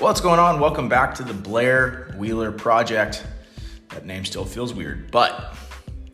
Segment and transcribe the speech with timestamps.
[0.00, 0.60] What's going on?
[0.60, 3.22] Welcome back to the Blair Wheeler Project.
[3.90, 5.54] That name still feels weird, but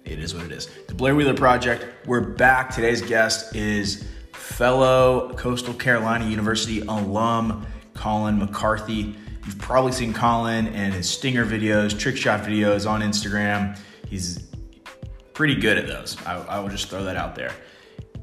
[0.04, 0.68] it is what it is.
[0.88, 1.86] The Blair Wheeler Project.
[2.04, 2.74] We're back.
[2.74, 7.64] Today's guest is fellow Coastal Carolina University alum
[7.94, 9.14] Colin McCarthy.
[9.44, 13.78] You've probably seen Colin and his stinger videos, trick shot videos on Instagram.
[14.08, 14.48] He's
[15.32, 16.16] pretty good at those.
[16.26, 17.52] I, I will just throw that out there.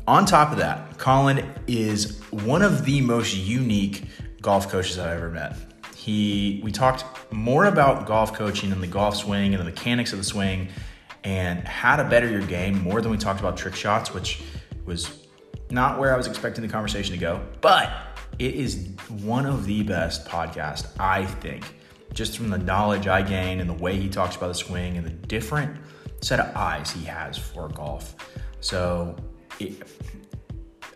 [0.09, 4.03] On top of that, Colin is one of the most unique
[4.43, 5.55] golf coaches I've ever met.
[5.95, 10.19] He, we talked more about golf coaching and the golf swing and the mechanics of
[10.19, 10.67] the swing
[11.23, 14.41] and how to better your game more than we talked about trick shots, which
[14.85, 15.25] was
[15.69, 17.41] not where I was expecting the conversation to go.
[17.61, 17.89] But
[18.37, 18.89] it is
[19.21, 21.63] one of the best podcasts, I think,
[22.13, 25.07] just from the knowledge I gain and the way he talks about the swing and
[25.07, 25.77] the different
[26.19, 28.15] set of eyes he has for golf.
[28.59, 29.15] So
[29.57, 29.87] it,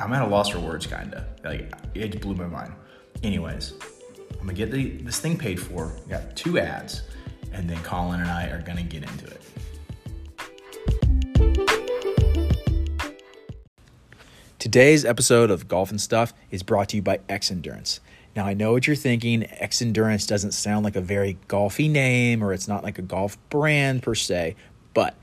[0.01, 1.23] I'm at a loss for words, kind of.
[1.45, 2.73] Like, it blew my mind.
[3.23, 3.73] Anyways,
[4.33, 5.91] I'm gonna get the, this thing paid for.
[6.07, 7.01] got two ads,
[7.51, 9.41] and then Colin and I are gonna get into it.
[14.59, 17.99] Today's episode of Golf and Stuff is brought to you by Xendurance.
[18.35, 19.41] Now, I know what you're thinking.
[19.61, 24.03] Xendurance doesn't sound like a very golfy name or it's not like a golf brand
[24.03, 24.55] per se,
[24.93, 25.15] but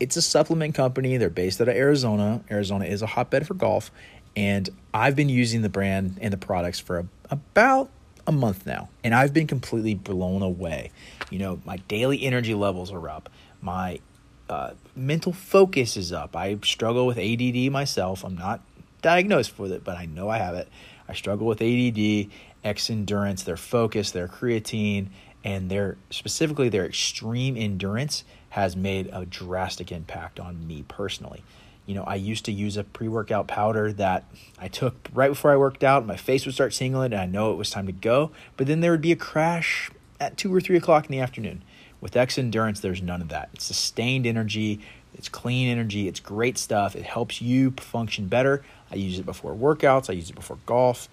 [0.00, 1.16] it's a supplement company.
[1.16, 2.42] They're based out of Arizona.
[2.50, 3.90] Arizona is a hotbed for golf.
[4.36, 7.90] And I've been using the brand and the products for a, about
[8.26, 8.88] a month now.
[9.04, 10.90] And I've been completely blown away.
[11.30, 13.28] You know, my daily energy levels are up.
[13.60, 14.00] My
[14.48, 16.36] uh, mental focus is up.
[16.36, 18.24] I struggle with ADD myself.
[18.24, 18.60] I'm not
[19.00, 20.68] diagnosed with it, but I know I have it.
[21.08, 22.30] I struggle with ADD,
[22.64, 25.08] Xendurance, their focus, their creatine,
[25.44, 31.42] and their specifically their extreme endurance has made a drastic impact on me personally.
[31.86, 34.24] You know, I used to use a pre workout powder that
[34.58, 36.06] I took right before I worked out.
[36.06, 38.30] My face would start tingling, and I know it was time to go.
[38.56, 41.62] But then there would be a crash at two or three o'clock in the afternoon.
[42.00, 43.50] With Xendurance, there's none of that.
[43.54, 44.80] It's sustained energy,
[45.14, 46.96] it's clean energy, it's great stuff.
[46.96, 48.64] It helps you function better.
[48.90, 51.08] I use it before workouts, I use it before golf,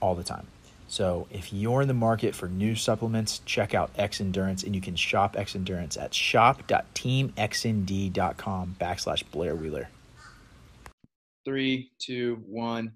[0.00, 0.46] all the time.
[0.88, 4.96] So if you're in the market for new supplements, check out Xendurance and you can
[4.96, 9.90] shop Xendurance at shop.teamxnd.com backslash Blair Wheeler.
[11.44, 12.92] Three, two, one.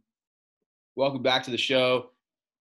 [0.97, 2.13] Welcome back to the show.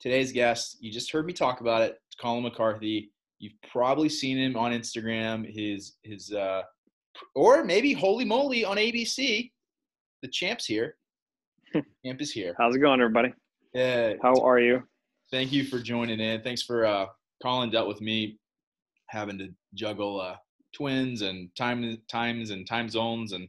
[0.02, 1.98] Today's guest, you just heard me talk about it.
[2.08, 3.12] It's Colin McCarthy.
[3.40, 6.63] You've probably seen him on Instagram, his his uh
[7.36, 9.52] or maybe Holey Moley on ABC.
[10.22, 10.96] The champ's here.
[12.06, 12.53] Champ is here.
[12.58, 13.34] How's it going, everybody?
[13.74, 14.13] Yeah.
[14.22, 14.84] How are you?
[15.31, 16.42] Thank you for joining in.
[16.42, 17.06] Thanks for uh,
[17.42, 17.72] calling.
[17.72, 18.38] Dealt with me
[19.08, 20.36] having to juggle uh,
[20.74, 23.47] twins and time times and time zones and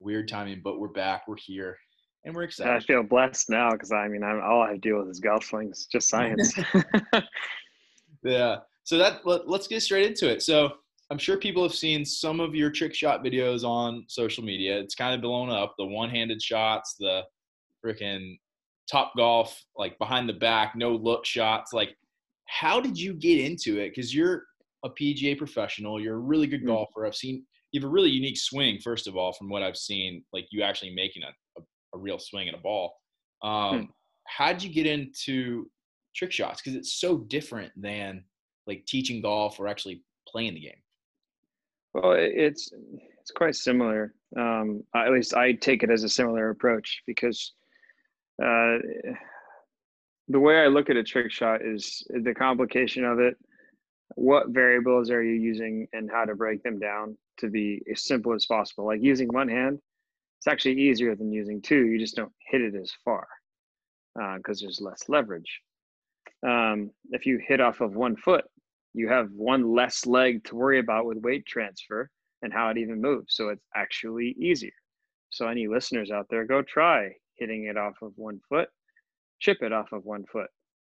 [0.00, 1.26] weird timing, but we're back.
[1.26, 1.76] We're here,
[2.24, 2.72] and we're excited.
[2.72, 5.86] I feel blessed now because I mean, I'm all I deal with is golf swings,
[5.90, 6.54] just science.
[8.24, 8.58] yeah.
[8.84, 10.42] So that let, let's get straight into it.
[10.42, 10.74] So
[11.10, 14.78] I'm sure people have seen some of your trick shot videos on social media.
[14.78, 15.74] It's kind of blown up.
[15.78, 17.22] The one-handed shots, the
[17.84, 18.38] freaking
[18.90, 21.72] top golf, like behind the back, no look shots.
[21.72, 21.96] Like,
[22.46, 23.90] how did you get into it?
[23.90, 24.44] Because you're
[24.84, 26.68] a PGA professional, you're a really good mm-hmm.
[26.68, 27.06] golfer.
[27.06, 30.22] I've seen you have a really unique swing, first of all, from what I've seen,
[30.32, 31.64] like you actually making a, a,
[31.96, 32.94] a real swing at a ball.
[33.42, 33.84] Um, hmm.
[34.28, 35.68] How did you get into
[36.14, 36.62] trick shots?
[36.62, 38.22] Because it's so different than
[38.68, 40.82] like teaching golf or actually playing the game.
[41.94, 42.70] Well, it's
[43.20, 44.14] it's quite similar.
[44.36, 47.54] Um, at least I take it as a similar approach because
[48.42, 48.78] uh,
[50.28, 53.36] the way I look at a trick shot is the complication of it.
[54.16, 58.32] What variables are you using and how to break them down to be as simple
[58.32, 58.86] as possible?
[58.86, 59.78] Like using one hand,
[60.38, 61.86] it's actually easier than using two.
[61.86, 63.26] You just don't hit it as far
[64.14, 65.60] because uh, there's less leverage.
[66.46, 68.44] Um, if you hit off of one foot,
[68.92, 72.10] you have one less leg to worry about with weight transfer
[72.42, 73.34] and how it even moves.
[73.34, 74.72] So it's actually easier.
[75.30, 78.68] So, any listeners out there, go try hitting it off of one foot,
[79.40, 80.48] chip it off of one foot,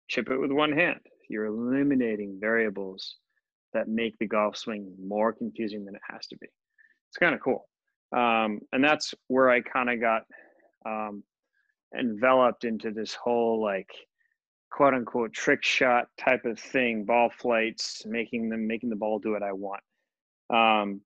[0.09, 1.01] chip it with one hand.
[1.29, 3.17] You're eliminating variables
[3.73, 6.47] that make the golf swing more confusing than it has to be.
[7.11, 7.69] It's kind of cool.
[8.13, 10.23] Um, and that's where I kind of got
[10.87, 11.23] um,
[11.99, 13.91] enveloped into this whole like
[14.71, 19.33] quote unquote trick shot type of thing, ball flights, making them making the ball do
[19.33, 19.83] what I want.
[20.51, 21.01] Um,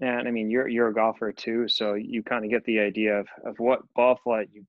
[0.00, 3.18] and I mean, you're you're a golfer too, so you kind of get the idea
[3.18, 4.64] of of what ball flight you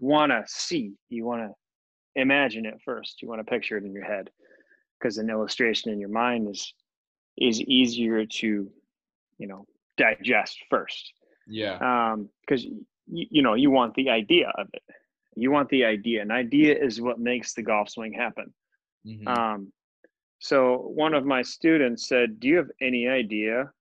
[0.00, 0.94] want to see.
[1.08, 1.54] You want to
[2.20, 3.22] imagine it first.
[3.22, 4.30] You want to picture it in your head,
[4.98, 6.74] because an illustration in your mind is
[7.36, 8.70] is easier to,
[9.38, 9.66] you know,
[9.96, 11.12] digest first.
[11.46, 11.78] Yeah.
[12.12, 14.82] Um, because you, you know you want the idea of it.
[15.36, 16.22] You want the idea.
[16.22, 18.52] An idea is what makes the golf swing happen.
[19.06, 19.26] Mhm.
[19.28, 19.72] Um,
[20.38, 23.72] so one of my students said, "Do you have any idea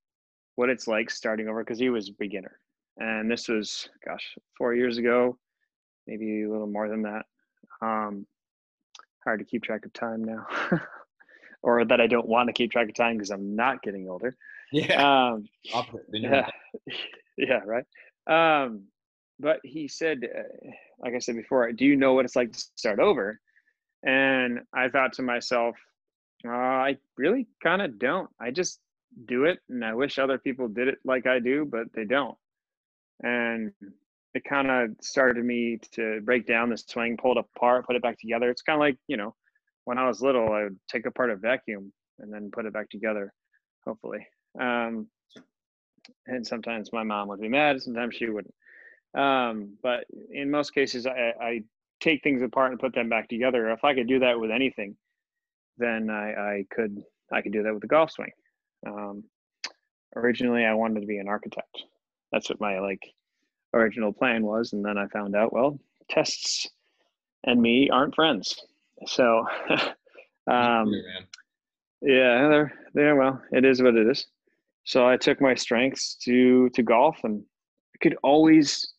[0.55, 2.59] what it's like starting over?" Because he was a beginner,
[2.97, 5.38] and this was, gosh, four years ago,
[6.07, 7.25] maybe a little more than that.
[7.81, 8.25] Um,
[9.23, 10.45] hard to keep track of time now,
[11.63, 14.35] or that I don't want to keep track of time because I'm not getting older.
[14.71, 15.31] yeah.
[15.31, 15.47] Um.
[16.11, 16.50] Yeah,
[17.38, 17.85] yeah, right.
[18.27, 18.83] Um,
[19.39, 20.69] but he said, uh,
[21.00, 23.39] like I said before, do you know what it's like to start over?
[24.03, 25.75] And I thought to myself,
[26.45, 28.29] uh, I really kind of don't.
[28.39, 28.79] I just
[29.25, 32.38] do it, and I wish other people did it like I do, but they don't.
[33.21, 33.71] And
[34.33, 38.01] it kind of started me to break down the swing, pull it apart, put it
[38.01, 38.50] back together.
[38.50, 39.36] It's kind of like you know,
[39.86, 42.89] when I was little, I would take apart a vacuum and then put it back
[42.89, 43.33] together.
[43.86, 44.25] Hopefully.
[44.60, 45.07] Um,
[46.27, 48.54] and sometimes my mom would be mad sometimes she wouldn't
[49.15, 51.63] um, but in most cases I, I
[52.00, 54.95] take things apart and put them back together if i could do that with anything
[55.77, 57.01] then i, I could
[57.31, 58.31] i could do that with the golf swing
[58.85, 59.24] um,
[60.15, 61.83] originally i wanted to be an architect
[62.31, 63.01] that's what my like
[63.74, 66.68] original plan was and then i found out well tests
[67.45, 68.56] and me aren't friends
[69.06, 69.45] so
[70.47, 70.91] um,
[72.01, 74.25] Yeah, they're they're well, it is what it is.
[74.83, 77.41] So I took my strengths to to golf and
[77.95, 78.94] I could always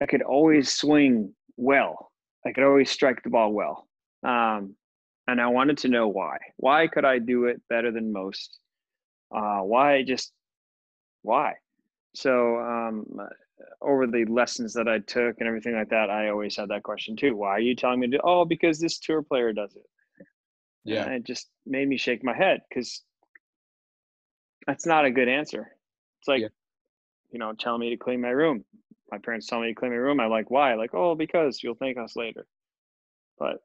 [0.00, 2.10] I could always swing well.
[2.46, 3.86] I could always strike the ball well.
[4.22, 4.74] Um,
[5.28, 6.38] and I wanted to know why.
[6.56, 8.58] Why could I do it better than most?
[9.34, 10.32] Uh, why just
[11.22, 11.54] why?
[12.14, 13.06] So um,
[13.80, 17.16] over the lessons that I took and everything like that, I always had that question
[17.16, 17.36] too.
[17.36, 18.20] Why are you telling me to?
[18.22, 20.26] Oh, because this tour player does it.
[20.84, 21.04] Yeah.
[21.04, 23.02] And it just made me shake my head because
[24.66, 25.70] that's not a good answer.
[26.20, 26.48] It's like, Yeah.
[27.30, 28.64] you know, telling me to clean my room.
[29.12, 30.20] My parents tell me to clean my room.
[30.20, 30.74] I'm like, why?
[30.74, 32.46] Like, oh, because you'll thank us later.
[33.38, 33.56] But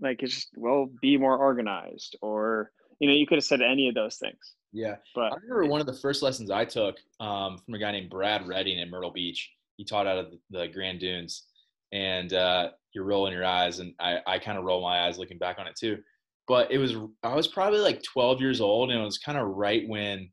[0.00, 2.16] like, it's just, well, be more organized.
[2.22, 2.70] Or,
[3.00, 4.54] you know, you could have said any of those things.
[4.72, 4.96] Yeah.
[5.14, 8.10] But I remember one of the first lessons I took um, from a guy named
[8.10, 9.50] Brad Redding in Myrtle Beach.
[9.76, 11.44] He taught out of the, Grand Dunes,
[11.92, 15.38] and uh, you're rolling your eyes, and I, I kind of roll my eyes looking
[15.38, 15.98] back on it too.
[16.48, 19.48] But it was I was probably like 12 years old, and it was kind of
[19.48, 20.30] right when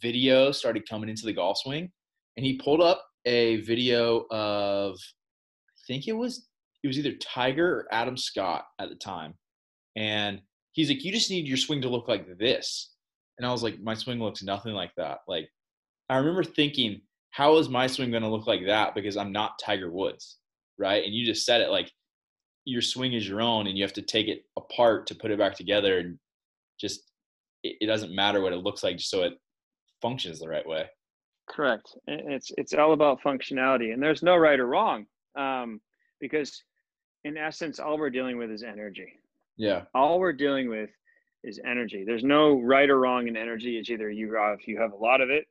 [0.00, 1.90] video started coming into the golf swing,
[2.36, 6.46] and he pulled up a video of I think it was
[6.82, 9.34] it was either Tiger or Adam Scott at the time,
[9.96, 10.40] and
[10.74, 12.92] he's like, you just need your swing to look like this.
[13.38, 15.20] And I was like, my swing looks nothing like that.
[15.26, 15.48] Like,
[16.08, 17.00] I remember thinking,
[17.30, 18.94] how is my swing going to look like that?
[18.94, 20.36] Because I'm not Tiger Woods,
[20.78, 21.02] right?
[21.02, 21.90] And you just said it like
[22.64, 25.38] your swing is your own and you have to take it apart to put it
[25.38, 25.98] back together.
[25.98, 26.18] And
[26.78, 27.10] just,
[27.62, 29.34] it, it doesn't matter what it looks like just so it
[30.00, 30.84] functions the right way.
[31.48, 31.96] Correct.
[32.06, 35.06] It's it's all about functionality, and there's no right or wrong,
[35.36, 35.80] um,
[36.20, 36.62] because
[37.24, 39.20] in essence, all we're dealing with is energy.
[39.56, 39.82] Yeah.
[39.94, 40.90] All we're dealing with
[41.42, 42.04] is energy.
[42.04, 43.78] There's no right or wrong in energy.
[43.78, 45.44] It's either you have you have a lot of it,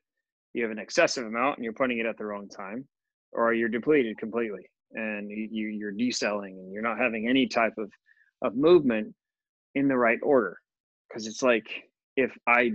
[0.53, 2.88] you have an excessive amount, and you're putting it at the wrong time,
[3.31, 7.77] or you're depleted completely, and you you- you're decelling, and you're not having any type
[7.77, 7.91] of
[8.41, 9.15] of movement
[9.75, 10.59] in the right order.
[11.07, 11.67] Because it's like
[12.15, 12.71] if I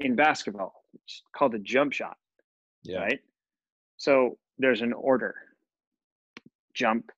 [0.00, 2.16] in basketball, it's called a jump shot
[2.82, 3.00] Yeah.
[3.02, 3.20] right?
[3.96, 5.34] So there's an order
[6.74, 7.10] jump,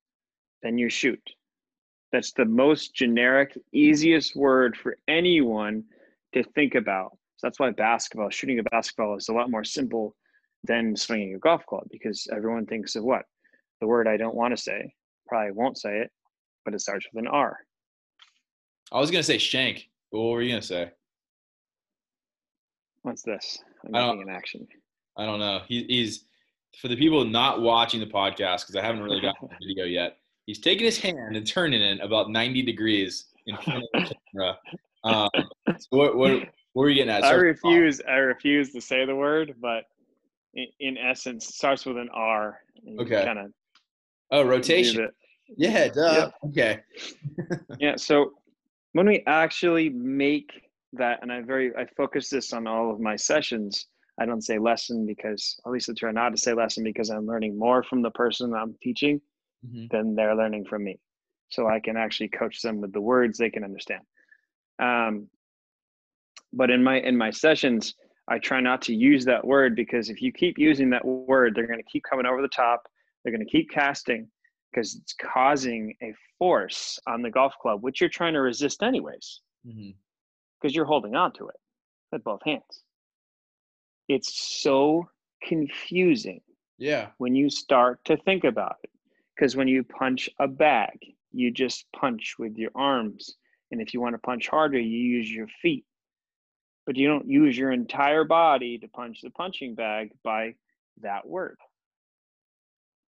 [0.63, 1.23] then you shoot.
[2.15, 5.83] That's the most generic, easiest word for anyone
[6.33, 7.11] to think about.
[7.39, 10.15] So that's why basketball, shooting a basketball is a lot more simple
[10.63, 13.23] than swinging a golf club because everyone thinks of what?
[13.81, 14.95] The word I don't want to say,
[15.27, 16.13] probably won't say it,
[16.65, 17.59] but it starts with an R.
[18.93, 20.93] I was going to say shank, but what were you going to say?
[23.03, 23.59] What's this?
[23.85, 24.69] I'm I don't- an action.
[25.17, 25.63] I don't know.
[25.67, 26.27] He, he's
[26.81, 30.19] for the people not watching the podcast because I haven't really gotten the video yet.
[30.47, 34.59] He's taking his hand and turning it about 90 degrees in front of the camera.
[35.05, 35.31] Um,
[35.79, 36.33] so what, what,
[36.73, 37.25] what were you getting at?
[37.25, 38.01] I refuse.
[38.07, 39.85] I refuse to say the word, but
[40.55, 42.61] in, in essence, it starts with an R.
[43.01, 43.25] Okay.
[43.25, 43.51] Kind of
[44.31, 45.09] Oh, rotation.
[45.57, 46.31] Yeah, duh.
[46.47, 46.81] Okay.
[47.79, 47.97] Yeah.
[47.97, 48.33] So
[48.93, 50.51] when we actually make
[50.95, 53.87] that, and I very I focus this on all of my sessions.
[54.21, 57.27] I don't say lesson because at least I try not to say lesson because I'm
[57.27, 59.21] learning more from the person I'm teaching
[59.65, 59.91] Mhm.
[59.91, 60.99] than they're learning from me.
[61.49, 64.03] So I can actually coach them with the words they can understand.
[64.79, 65.29] Um,
[66.53, 67.95] but in my in my sessions,
[68.29, 71.67] I try not to use that word because if you keep using that word, they're
[71.67, 72.89] going to keep coming over the top.
[73.23, 74.31] They're going to keep casting
[74.71, 79.41] because it's causing a force on the golf club, which you're trying to resist anyways,
[80.61, 81.57] because you're holding on to it
[82.11, 82.85] with both hands.
[84.09, 85.09] It's so
[85.43, 86.41] confusing
[86.79, 87.13] Yeah.
[87.19, 88.91] when you start to think about it.
[89.35, 90.99] Because when you punch a bag,
[91.33, 93.35] you just punch with your arms
[93.71, 95.85] And if you want to punch harder, you use your feet.
[96.87, 100.55] But you don't use your entire body to punch the punching bag by
[101.03, 101.57] that word.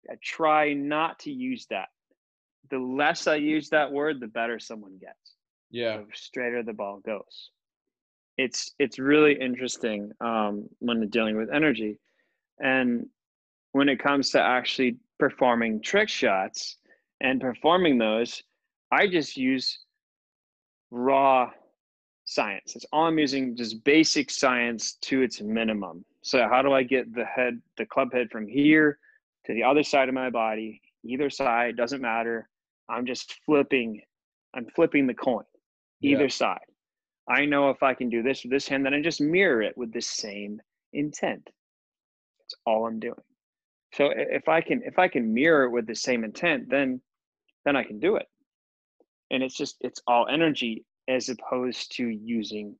[0.08, 1.88] I try not to use that.
[2.70, 5.34] The less I use that word, the better someone gets.
[5.70, 5.98] Yeah.
[5.98, 7.50] The straighter the ball goes.
[8.38, 11.98] It's it's really interesting um, when dealing with energy,
[12.58, 13.06] and
[13.72, 16.78] when it comes to actually performing trick shots
[17.20, 18.42] and performing those,
[18.90, 19.78] I just use
[20.90, 21.48] raw
[22.24, 22.74] science.
[22.74, 26.04] It's all I'm using just basic science to its minimum.
[26.22, 28.98] So how do I get the head, the club head from here
[29.46, 30.82] to the other side of my body?
[31.04, 32.48] Either side doesn't matter.
[32.88, 34.00] I'm just flipping.
[34.56, 35.44] I'm flipping the coin,
[36.02, 36.30] either yeah.
[36.30, 36.66] side.
[37.28, 39.78] I know if I can do this with this hand, then I just mirror it
[39.78, 40.60] with the same
[40.92, 41.48] intent.
[42.40, 43.14] That's all I'm doing.
[43.94, 47.00] So if I can if I can mirror it with the same intent, then
[47.64, 48.26] then I can do it.
[49.30, 52.76] And it's just it's all energy as opposed to using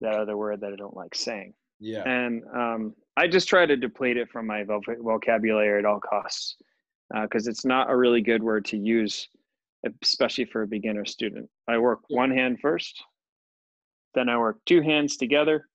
[0.00, 1.54] that other word that I don't like saying.
[1.80, 2.08] Yeah.
[2.08, 6.56] And um, I just try to deplete it from my vocabulary at all costs
[7.22, 9.28] because uh, it's not a really good word to use,
[10.02, 11.48] especially for a beginner student.
[11.68, 13.02] I work one hand first,
[14.14, 15.68] then I work two hands together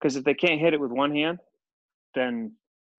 [0.00, 1.38] because if they can't hit it with one hand,
[2.14, 2.52] then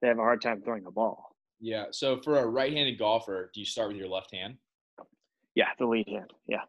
[0.05, 1.35] they have a hard time throwing a ball.
[1.61, 1.87] Yeah.
[1.91, 4.59] So for a right-handed golfer, do you start with your left hand?
[5.55, 6.31] Yeah, the lead hand.
[6.47, 6.61] Yeah.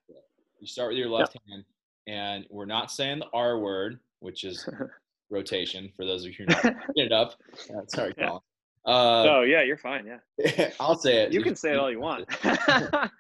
[0.61, 1.65] You start with your left hand,
[2.07, 4.69] and we're not saying the R word, which is
[5.29, 5.91] rotation.
[5.97, 7.33] For those of you who are not it up,
[7.71, 8.13] uh, sorry.
[8.13, 8.39] Colin.
[8.85, 10.05] Uh, oh yeah, you're fine.
[10.05, 11.33] Yeah, I'll say it.
[11.33, 12.25] You can say it all you want.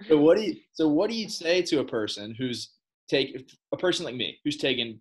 [0.07, 0.55] so what do you?
[0.71, 2.69] So what do you say to a person who's
[3.09, 4.97] take a person like me who's taken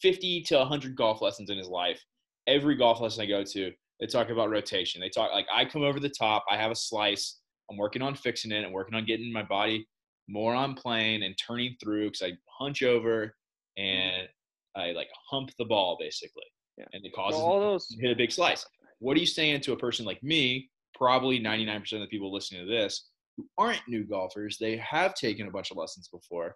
[0.00, 2.02] 50 to 100 golf lessons in his life?
[2.46, 3.72] Every golf lesson I go to,
[4.04, 5.00] they talk about rotation.
[5.00, 6.44] They talk like I come over the top.
[6.50, 7.38] I have a slice.
[7.70, 8.62] I'm working on fixing it.
[8.62, 9.88] I'm working on getting my body
[10.28, 13.34] more on plane and turning through because I hunch over
[13.78, 14.28] and
[14.76, 16.44] I like hump the ball basically,
[16.76, 16.84] yeah.
[16.92, 18.66] and it causes all those hit a big slice.
[18.98, 20.68] What are you saying to a person like me?
[20.94, 23.08] Probably 99% of the people listening to this
[23.38, 26.54] who aren't new golfers, they have taken a bunch of lessons before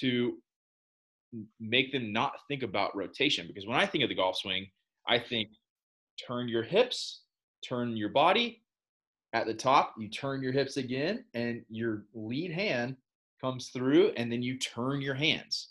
[0.00, 0.34] to
[1.58, 3.46] make them not think about rotation.
[3.46, 4.66] Because when I think of the golf swing,
[5.08, 5.48] I think
[6.26, 7.22] turn your hips,
[7.66, 8.62] turn your body.
[9.32, 12.96] At the top, you turn your hips again, and your lead hand
[13.40, 15.70] comes through, and then you turn your hands.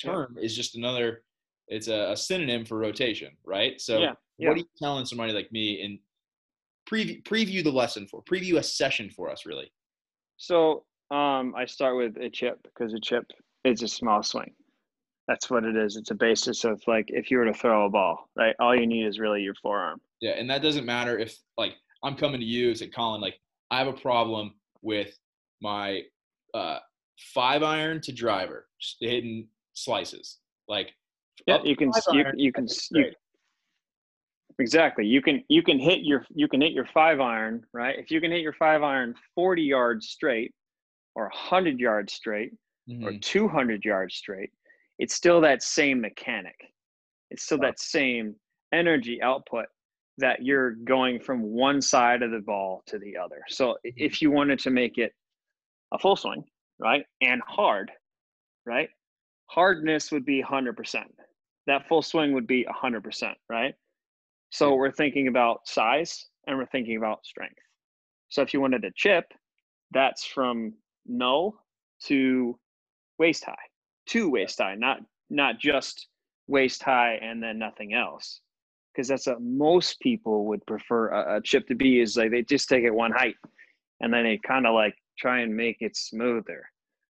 [0.00, 0.42] Turn yeah.
[0.42, 1.24] is just another.
[1.68, 3.80] It's a, a, synonym for rotation, right?
[3.80, 4.12] So, yeah.
[4.38, 4.48] Yeah.
[4.48, 5.98] what are you telling somebody like me and
[6.88, 9.72] preview preview the lesson for preview a session for us, really?
[10.36, 13.26] So, um, I start with a chip because a chip
[13.64, 14.52] is a small swing.
[15.28, 15.96] That's what it is.
[15.96, 18.54] It's a basis of like if you were to throw a ball, right?
[18.58, 20.00] All you need is really your forearm.
[20.20, 23.38] Yeah, and that doesn't matter if like I'm coming to you, say Colin, like
[23.70, 25.16] I have a problem with
[25.60, 26.02] my
[26.54, 26.78] uh,
[27.34, 28.66] five iron to driver
[29.00, 30.38] hitting slices.
[30.68, 30.92] Like
[31.46, 33.12] yeah, you can you, you can you,
[34.58, 37.98] exactly you can you can hit your you can hit your five iron right.
[37.98, 40.52] If you can hit your five iron forty yards straight,
[41.14, 42.52] or hundred yards straight,
[42.88, 43.06] mm-hmm.
[43.06, 44.50] or two hundred yards straight,
[44.98, 46.56] it's still that same mechanic.
[47.30, 47.68] It's still wow.
[47.68, 48.36] that same
[48.72, 49.66] energy output
[50.18, 53.40] that you're going from one side of the ball to the other.
[53.48, 53.90] So mm-hmm.
[53.96, 55.12] if you wanted to make it
[55.92, 56.44] a full swing,
[56.78, 57.04] right?
[57.20, 57.90] And hard,
[58.66, 58.88] right?
[59.46, 61.04] Hardness would be 100%.
[61.66, 63.74] That full swing would be 100%, right?
[64.50, 67.58] So we're thinking about size and we're thinking about strength.
[68.28, 69.24] So if you wanted a chip,
[69.92, 70.74] that's from
[71.06, 71.54] null
[72.04, 72.58] to
[73.18, 73.54] waist high,
[74.08, 74.98] to waist high, not
[75.30, 76.08] not just
[76.46, 78.40] waist high and then nothing else.
[78.94, 82.42] Because that's what most people would prefer a, a chip to be is like they
[82.42, 83.36] just take it one height
[84.00, 86.68] and then they kind of like try and make it smoother.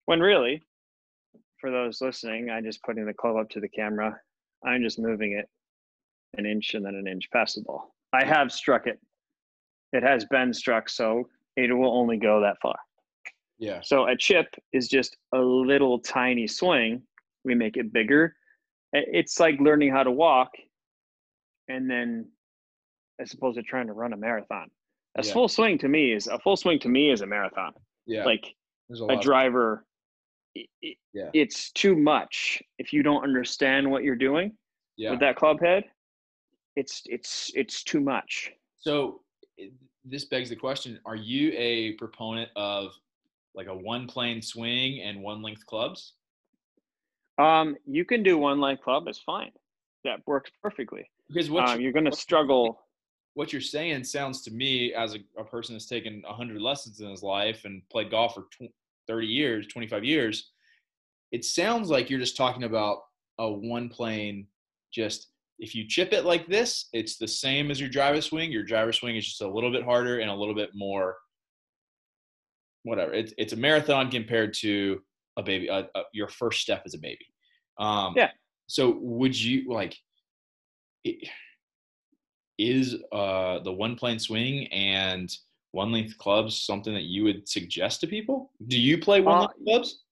[0.05, 0.63] When really,
[1.59, 4.17] for those listening, I'm just putting the club up to the camera.
[4.65, 5.47] I'm just moving it
[6.37, 7.93] an inch and then an inch past the ball.
[8.13, 8.99] I have struck it.
[9.93, 12.77] It has been struck, so it will only go that far.
[13.59, 13.81] Yeah.
[13.83, 17.01] So a chip is just a little tiny swing.
[17.43, 18.35] We make it bigger.
[18.93, 20.49] It's like learning how to walk,
[21.67, 22.29] and then
[23.19, 24.69] as opposed to trying to run a marathon.
[25.17, 25.33] A yeah.
[25.33, 27.73] full swing to me is a full swing to me is a marathon.
[28.05, 28.23] Yeah.
[28.23, 28.55] Like
[28.91, 29.85] a, a driver
[30.81, 31.29] it, yeah.
[31.33, 34.53] it's too much if you don't understand what you're doing
[34.97, 35.11] yeah.
[35.11, 35.83] with that club head
[36.75, 39.21] it's it's it's too much so
[40.05, 42.91] this begs the question are you a proponent of
[43.57, 46.13] like a one plane swing and one length clubs?
[47.37, 49.51] Um you can do one length club it's fine.
[50.05, 51.09] That works perfectly.
[51.27, 52.79] Because what um, you're going to struggle
[53.37, 57.09] what you're saying sounds to me as a, a person that's taken 100 lessons in
[57.09, 58.45] his life and played golf for
[59.07, 60.49] 30 years, 25 years,
[61.31, 62.97] it sounds like you're just talking about
[63.37, 64.47] a one plane
[64.91, 65.27] just
[65.59, 68.93] if you chip it like this it's the same as your driver swing your driver
[68.93, 71.17] swing is just a little bit harder and a little bit more
[72.83, 75.01] whatever it's, it's a marathon compared to
[75.37, 77.25] a baby uh, uh, your first step as a baby
[77.79, 78.31] um, Yeah.
[78.67, 79.95] so would you like
[81.03, 81.27] it,
[82.57, 85.35] is uh, the one plane swing and
[85.71, 89.39] one length clubs something that you would suggest to people do you play one Uh,
[89.41, 90.03] length clubs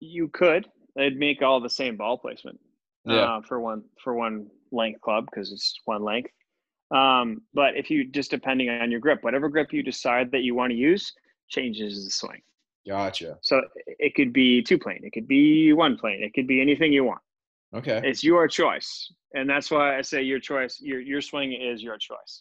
[0.00, 0.68] You could.
[0.96, 2.60] They'd make all the same ball placement
[3.06, 3.36] Yeah.
[3.36, 6.30] uh, for one for one length club because it's one length.
[6.90, 10.54] Um, but if you just depending on your grip, whatever grip you decide that you
[10.54, 11.12] want to use
[11.56, 12.42] changes the swing.
[12.92, 13.54] gotcha So
[14.06, 17.04] it could be two plane, it could be one plane, it could be anything you
[17.10, 17.22] want.
[17.78, 18.90] okay It's your choice,
[19.36, 20.74] and that's why I say your choice.
[20.90, 22.32] Your your swing is your choice.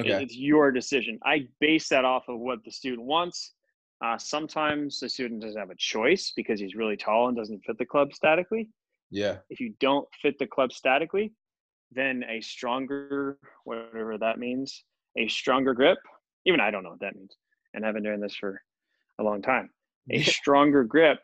[0.00, 1.14] Okay It's your decision.
[1.34, 3.38] I base that off of what the student wants.
[4.04, 7.78] Uh, sometimes the student doesn't have a choice because he's really tall and doesn't fit
[7.78, 8.64] the club statically.
[9.20, 11.26] yeah If you don't fit the club statically,
[11.98, 14.68] then a stronger, whatever that means,
[15.16, 15.98] a stronger grip.
[16.48, 17.34] Even I don't know what that means,
[17.74, 18.60] and I've been doing this for
[19.18, 19.70] a long time.
[20.10, 21.18] A stronger grip,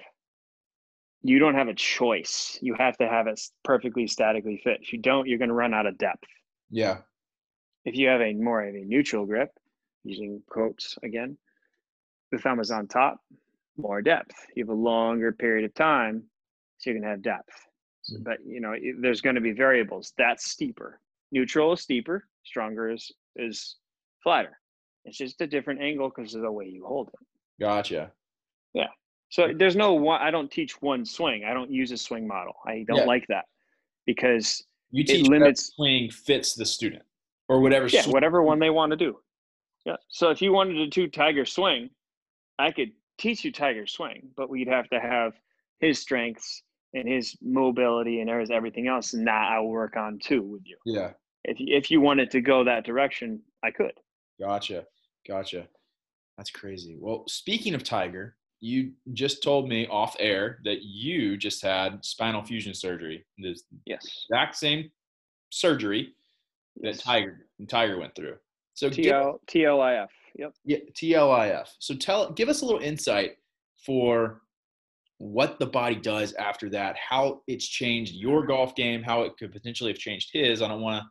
[1.22, 2.58] you don't have a choice.
[2.62, 4.78] You have to have it perfectly statically fit.
[4.82, 6.24] If you don't, you're going to run out of depth
[6.70, 6.98] yeah
[7.84, 9.50] if you have a more of a neutral grip,
[10.04, 11.36] using quotes again,
[12.30, 13.20] the thumb is on top,
[13.76, 14.34] more depth.
[14.54, 16.24] You have a longer period of time,
[16.78, 17.48] so you can have depth.
[18.02, 18.24] So- Mm.
[18.24, 20.12] But you know, it- there's going to be variables.
[20.18, 21.00] That's steeper.
[21.32, 22.28] Neutral is steeper.
[22.44, 23.76] Stronger is is
[24.22, 24.59] flatter.
[25.10, 27.14] It's just a different angle because of the way you hold it.
[27.60, 28.12] gotcha
[28.74, 28.86] Yeah.
[29.28, 30.20] So there's no one.
[30.22, 31.44] I don't teach one swing.
[31.44, 32.54] I don't use a swing model.
[32.64, 33.04] I don't Yeah.
[33.04, 33.46] like that
[34.06, 37.04] because You It teach whatever limits- swing fits the student
[37.48, 37.86] or whatever.
[37.88, 39.20] yeah, swing- whatever one they want to do.
[39.84, 39.96] Yeah.
[40.08, 41.90] So if you wanted to do Tiger swing,
[42.58, 45.34] I could teach you Tiger swing, but we'd have to have
[45.80, 46.62] his strengths
[46.94, 50.76] and his mobility and there's everything else, and that I'll work on too with you.
[50.84, 53.96] Yeah, If if you wanted to go that direction, I could.
[54.40, 54.86] gotcha,
[55.30, 55.68] gotcha.
[56.36, 56.96] That's crazy.
[56.98, 62.42] Well, speaking of Tiger, you just told me off air that you just had spinal
[62.42, 63.24] fusion surgery.
[63.38, 64.26] The Yes.
[64.28, 64.90] exact same
[65.50, 66.14] surgery
[66.82, 67.02] that yes.
[67.02, 68.36] Tiger Tiger went through.
[68.74, 70.08] So give, TL, TLIF.
[70.36, 70.54] Yep.
[70.64, 71.68] yeah, TLIF.
[71.78, 73.36] So tell give us a little insight
[73.84, 74.42] for
[75.18, 79.52] what the body does after that, how it's changed your golf game, how it could
[79.52, 80.62] potentially have changed his.
[80.62, 81.04] I don't want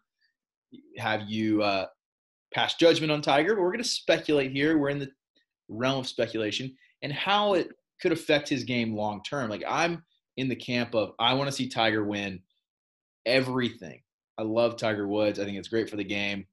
[0.73, 1.85] to have you uh,
[2.53, 4.77] pass judgment on Tiger, but we're going to speculate here.
[4.77, 5.11] We're in the
[5.67, 7.69] realm of speculation and how it
[8.01, 9.49] could affect his game long term.
[9.49, 10.03] Like I'm
[10.37, 12.39] in the camp of I want to see Tiger win
[13.25, 14.01] everything.
[14.37, 15.39] I love Tiger Woods.
[15.39, 16.45] I think it's great for the game.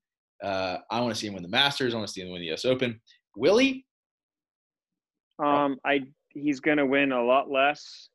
[0.43, 1.95] Uh, I want to see him win the Masters.
[1.95, 2.65] I want to see him win the U.S.
[2.65, 3.01] Open.
[3.37, 3.87] Will he?
[5.39, 8.09] Um, I he's going to win a lot less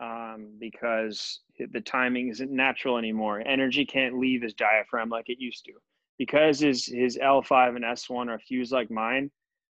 [0.00, 1.40] um, because
[1.72, 3.42] the timing isn't natural anymore.
[3.46, 5.72] Energy can't leave his diaphragm like it used to
[6.18, 9.30] because his his L5 and S1 are fused like mine.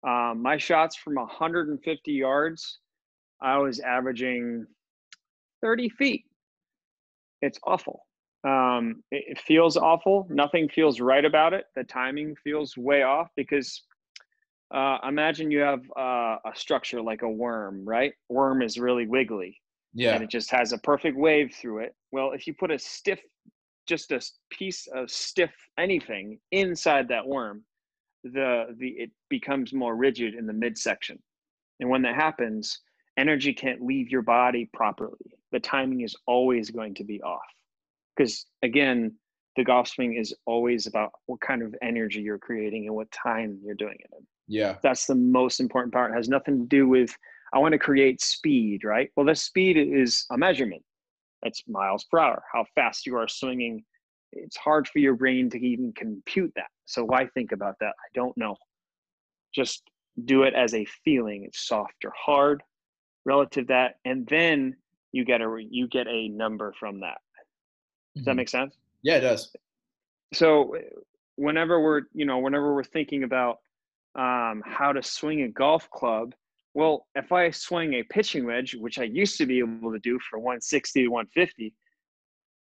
[0.07, 2.79] Um, my shots from 150 yards,
[3.41, 4.65] I was averaging
[5.61, 6.25] 30 feet.
[7.41, 8.05] It's awful.
[8.45, 10.25] Um, it, it feels awful.
[10.29, 11.65] Nothing feels right about it.
[11.75, 13.83] The timing feels way off because
[14.73, 18.13] uh, imagine you have uh, a structure like a worm, right?
[18.29, 19.59] Worm is really wiggly
[19.93, 20.13] Yeah.
[20.13, 21.95] and it just has a perfect wave through it.
[22.11, 23.19] Well, if you put a stiff,
[23.89, 27.63] just a piece of stiff anything inside that worm,
[28.23, 31.17] the the it becomes more rigid in the midsection,
[31.79, 32.79] and when that happens,
[33.17, 35.33] energy can't leave your body properly.
[35.51, 37.51] The timing is always going to be off,
[38.15, 39.15] because again,
[39.55, 43.59] the golf swing is always about what kind of energy you're creating and what time
[43.63, 44.75] you're doing it in Yeah.
[44.83, 46.11] that's the most important part.
[46.11, 47.11] It has nothing to do with
[47.51, 49.09] I want to create speed, right?
[49.15, 50.83] Well, the speed is a measurement.
[51.43, 53.83] It's miles per hour, how fast you are swinging.
[54.31, 56.67] It's hard for your brain to even compute that.
[56.85, 57.89] So why think about that?
[57.99, 58.57] I don't know.
[59.53, 59.83] Just
[60.25, 61.45] do it as a feeling.
[61.45, 62.61] It's soft or hard
[63.25, 64.75] relative to that, and then
[65.11, 67.17] you get a you get a number from that.
[68.15, 68.37] Does that Mhm.
[68.37, 68.77] make sense?
[69.01, 69.55] Yeah, it does.
[70.33, 70.75] so
[71.37, 73.61] whenever we're you know whenever we're thinking about
[74.15, 76.35] um, how to swing a golf club
[76.79, 80.17] well if i swing a pitching wedge which i used to be able to do
[80.29, 81.73] for 160 to 150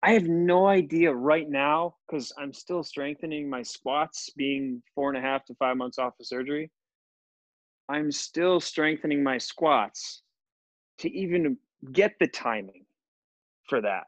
[0.03, 5.19] i have no idea right now because i'm still strengthening my squats being four and
[5.19, 6.71] a half to five months off of surgery.
[7.89, 10.23] I'm still strengthening my squats
[10.99, 11.59] to even
[11.93, 12.87] get the timing
[13.69, 14.05] for that.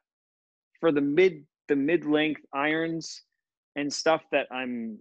[0.80, 3.22] For the mid the mid length irons
[3.76, 4.98] and stuff that I'm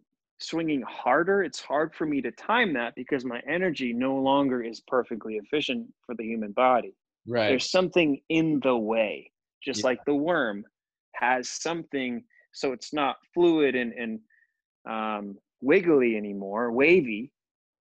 [0.47, 4.81] swinging harder, it's hard for me to time that because my energy no longer is
[4.81, 6.93] perfectly efficient for the human body.
[7.27, 7.49] Right.
[7.49, 9.31] There's something in the way,
[9.63, 9.87] just Yeah.
[9.87, 10.65] like the worm
[11.15, 14.19] has something, so it's not fluid and and
[14.89, 17.31] um, wiggly anymore, wavy.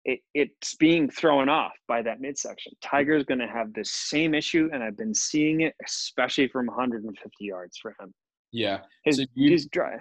[0.04, 2.72] It, it's being thrown off by that midsection.
[2.82, 7.30] Tiger's going to have the same issue, and I've been seeing it, especially from 150
[7.44, 8.12] yards for him.
[8.50, 8.80] yeah.
[9.04, 9.96] His, So you- his dry.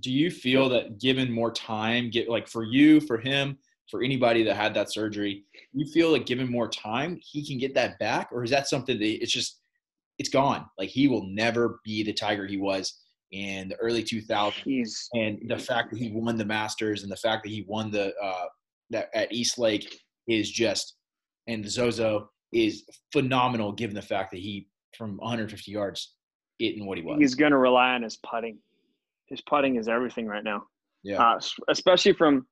[0.00, 3.58] Do you feel that given more time, get like for you, for him,
[3.90, 7.74] for anybody that had that surgery, you feel like given more time, he can get
[7.74, 9.60] that back, or is that something that it's just
[10.18, 10.66] it's gone?
[10.78, 13.00] Like he will never be the Tiger he was
[13.32, 14.52] in the early 2000s.
[14.64, 17.90] He's and the fact that he won the Masters and the fact that he won
[17.90, 18.46] the uh,
[18.90, 20.96] that at East Lake is just
[21.46, 26.14] and the Zozo is phenomenal given the fact that he from 150 yards
[26.58, 27.18] it and what he was.
[27.18, 28.58] he's going to rely on his putting.
[29.28, 30.64] His putting is everything right now.
[31.02, 32.46] yeah, uh, especially from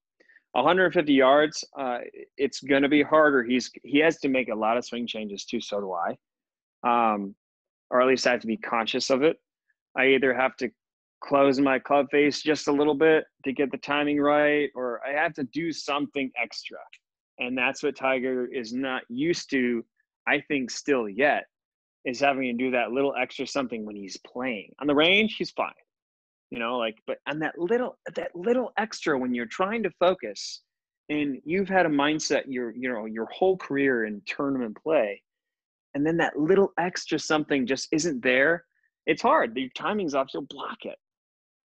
[0.52, 1.64] 150 yards.
[1.78, 1.98] Uh,
[2.36, 3.42] it's going to be harder.
[3.42, 5.60] He's he has to make a lot of swing changes too.
[5.60, 6.16] So do I,
[7.14, 7.34] um,
[7.90, 9.36] or at least I have to be conscious of it.
[9.96, 10.70] I either have to
[11.22, 15.20] close my club face just a little bit to get the timing right, or I
[15.20, 16.78] have to do something extra,
[17.38, 19.84] and that's what Tiger is not used to.
[20.26, 21.44] I think still yet
[22.04, 25.36] is having to do that little extra something when he's playing on the range.
[25.36, 25.72] He's fine
[26.50, 30.62] you know like but and that little that little extra when you're trying to focus
[31.08, 35.20] and you've had a mindset your you know your whole career in tournament play
[35.94, 38.64] and then that little extra something just isn't there
[39.06, 39.56] it's hard.
[39.56, 40.98] Your timing's off you'll block it.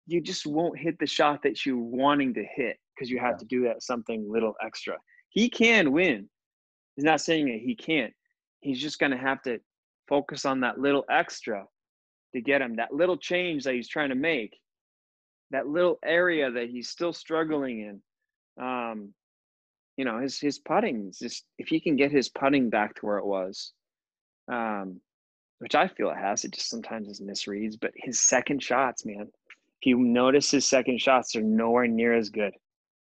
[0.05, 3.45] You just won't hit the shot that you're wanting to hit because you have to
[3.45, 4.97] do that something little extra.
[5.29, 6.29] He can win.
[6.95, 8.13] He's not saying that he can't.
[8.61, 9.59] He's just going to have to
[10.07, 11.65] focus on that little extra
[12.37, 14.57] to get him that little change that he's trying to make
[15.51, 19.13] that little area that he's still struggling in um
[19.97, 23.05] you know his his putting is just if he can get his putting back to
[23.05, 23.73] where it was
[24.51, 24.99] um
[25.59, 29.27] which i feel it has it just sometimes is misreads but his second shots man
[29.81, 32.53] if you notice his second shots are nowhere near as good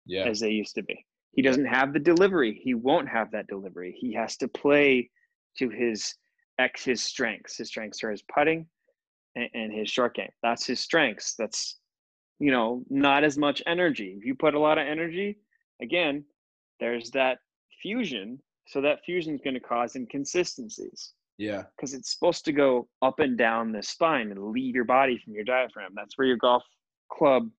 [0.06, 1.04] yeah, as they used to be.
[1.32, 2.58] He doesn't have the delivery.
[2.62, 3.94] He won't have that delivery.
[3.98, 5.10] He has to play
[5.58, 6.14] to his
[6.58, 7.58] ex his strengths.
[7.58, 8.66] His strengths are his putting
[9.36, 10.30] and, and his short game.
[10.42, 11.34] That's his strengths.
[11.38, 11.78] That's
[12.40, 14.16] you know not as much energy.
[14.18, 15.38] If you put a lot of energy,
[15.80, 16.24] again,
[16.80, 17.38] there's that
[17.80, 18.40] fusion.
[18.68, 23.20] So that fusion is going to cause inconsistencies yeah, because it's supposed to go up
[23.20, 25.92] and down the spine and leave your body from your diaphragm.
[25.94, 26.64] That's where your golf
[27.12, 27.50] club,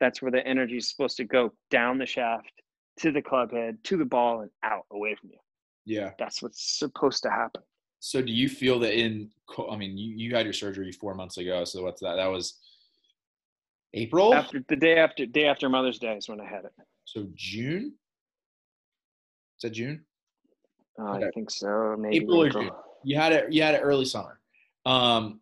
[0.00, 2.52] that's where the energy is supposed to go down the shaft
[3.00, 5.38] to the club head, to the ball, and out away from you.
[5.84, 6.10] yeah.
[6.18, 7.62] That's what's supposed to happen.
[8.06, 9.30] So do you feel that in?
[9.48, 11.64] co- I mean, you you had your surgery four months ago.
[11.64, 12.14] So what's that?
[12.14, 12.60] That was
[13.94, 14.32] April.
[14.32, 16.72] After the day after day after Mother's Day is when I had it.
[17.04, 17.94] So June.
[19.56, 20.04] Is that June?
[20.96, 21.26] Uh, Okay.
[21.26, 21.96] I think so.
[21.98, 22.62] Maybe April or April.
[22.62, 22.72] June.
[23.02, 23.52] You had it.
[23.52, 24.38] You had it early summer.
[24.84, 25.40] Um,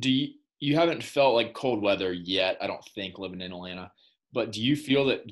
[0.00, 0.28] do you?
[0.60, 2.56] You haven't felt like cold weather yet.
[2.62, 3.92] I don't think living in Atlanta.
[4.32, 5.30] But do you feel that?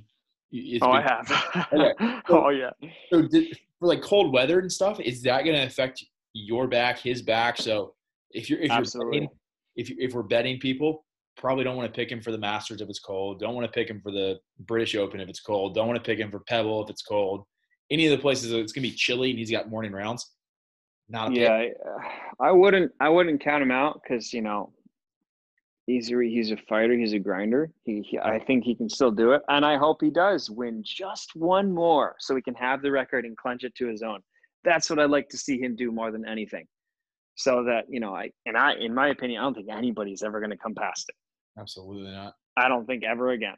[0.53, 1.67] It's Oh, I have.
[1.73, 2.21] Okay.
[2.29, 2.71] oh yeah.
[3.11, 6.99] So did, for like cold weather and stuff, is that going to affect your back,
[6.99, 7.57] his back?
[7.57, 7.95] So
[8.31, 9.19] if you're if Absolutely.
[9.19, 9.39] you're betting,
[9.77, 11.05] if you, if we're betting people,
[11.37, 13.41] probably don't want to pick him for the Masters if it's cold.
[13.41, 15.75] Don't want to pick him for the British Open if it's cold.
[15.75, 17.45] Don't want to pick him for Pebble if it's cold.
[17.91, 20.31] Any of the places that it's going to be chilly and he's got morning rounds.
[21.09, 21.39] Not pick.
[21.39, 21.67] Yeah,
[22.41, 22.93] I, I wouldn't.
[23.01, 24.73] I wouldn't count him out because you know
[25.87, 26.97] he's a, he's a fighter.
[26.97, 27.71] He's a grinder.
[27.85, 30.83] He, he, I think he can still do it, and I hope he does win
[30.85, 34.21] just one more, so he can have the record and clench it to his own.
[34.65, 36.67] That's what I'd like to see him do more than anything.
[37.37, 40.41] So that you know, I and I, in my opinion, I don't think anybody's ever
[40.41, 41.15] going to come past it.
[41.61, 42.35] Absolutely not.
[42.57, 43.57] I don't think ever again.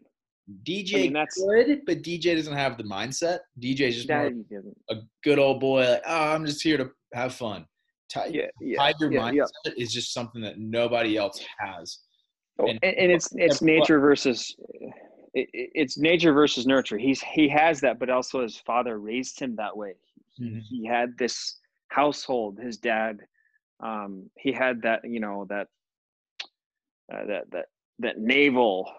[0.64, 3.40] DJ I mean, that's- good, but DJ doesn't have the mindset.
[3.60, 4.76] DJ's just more That he didn't.
[4.90, 5.88] a good old boy.
[5.88, 7.64] Like, oh, I'm just here to have fun.
[8.08, 9.42] Ti- Yeah, yeah, Tiger yeah, yeah.
[9.66, 11.98] mindset is just something that nobody else has.
[12.58, 14.54] Oh, And- and, and it's it's nature versus
[15.34, 16.98] it- it's nature versus nurture.
[16.98, 19.94] He's he has that, but also his father raised him that way.
[20.34, 20.62] He, Mhm.
[20.62, 22.58] he had this household.
[22.58, 23.20] His dad,
[23.80, 25.68] um, he had that you know that
[27.12, 27.66] uh, that that
[28.00, 28.90] that naval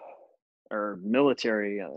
[0.70, 1.80] or military.
[1.80, 1.88] Uh,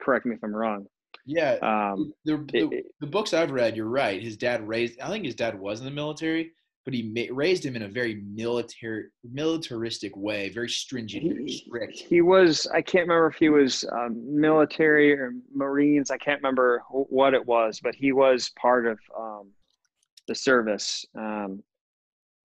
[0.00, 0.86] correct me if I'm wrong.
[1.26, 4.22] Yeah, Um, the, the, it- the books I've read, you're right.
[4.22, 4.98] His dad raised.
[5.00, 6.52] I think his dad was in the military,
[6.84, 11.58] but he ma- raised him in a very military, militaristic way, very stringent, very he,
[11.58, 11.98] strict.
[11.98, 16.82] he was i can't remember if he was um, military or marines i can't remember
[16.90, 19.50] what it was but he was part of um,
[20.28, 21.62] the service um,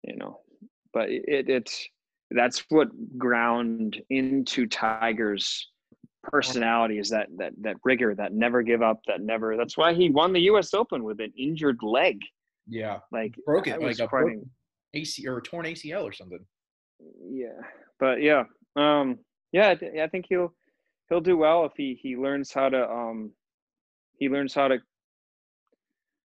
[0.03, 0.39] you know
[0.93, 1.87] but it, it's
[2.31, 5.69] that's what ground into tiger's
[6.23, 10.09] personality is that that that rigor that never give up that never that's why he
[10.09, 12.19] won the us open with an injured leg
[12.67, 12.99] Yeah.
[13.11, 14.49] Like Broke it, I like a broken
[14.93, 16.45] AC or torn ACL or something.
[17.29, 17.59] yeah
[17.99, 18.43] but yeah
[18.77, 19.19] um
[19.51, 20.53] yeah I, th- i think he'll
[21.09, 23.31] he'll do well if he he learns how to um
[24.17, 24.79] he learns how to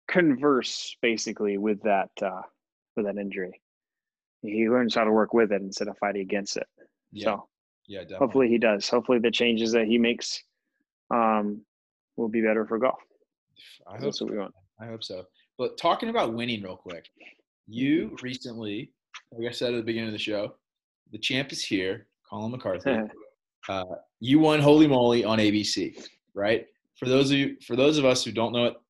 [0.08, 2.42] converse basically with that uh
[2.96, 3.62] with that injury
[4.42, 6.68] he learns how to work with it instead of fighting against it
[7.12, 7.26] Yeah.
[7.26, 7.50] so
[7.88, 8.18] Yeah, definitely.
[8.26, 10.42] hopefully he does hopefully the changes that he makes
[11.12, 11.66] um
[12.16, 13.00] will be better for golf
[13.88, 15.24] I hope that's what we want I hope so.
[15.58, 17.10] But talking about winning real quick,
[17.68, 18.92] you recently,
[19.32, 20.56] like I said at the beginning of the show,
[21.12, 22.98] the champ is here, Colin McCarthy.
[23.70, 23.84] uh,
[24.20, 26.68] you won Holey Moley on ABC, right?
[26.98, 28.82] For those of you, for those of us who don't know what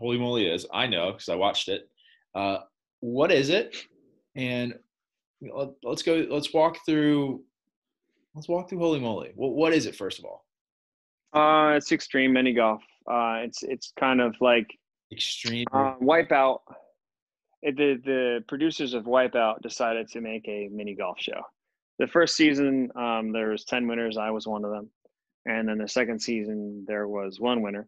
[0.00, 1.88] Holey Moley is, I know because I watched it.
[2.34, 2.58] Uh,
[3.00, 3.76] what is it?
[4.36, 4.74] And
[5.40, 6.26] let- let's go.
[6.30, 7.42] Let's walk through.
[8.34, 9.32] Let's walk through Holey Moley.
[9.34, 10.44] What what is it first of all?
[11.32, 14.66] uh it's extreme mini golf uh it's it's kind of like
[15.12, 15.66] Extreme.
[15.72, 16.60] Uh, Wipeout.
[17.62, 21.42] The the producers of Wipeout decided to make a mini golf show.
[21.98, 24.16] The first season, um, there was ten winners.
[24.16, 24.88] I was one of them,
[25.46, 27.86] and then the second season there was one winner.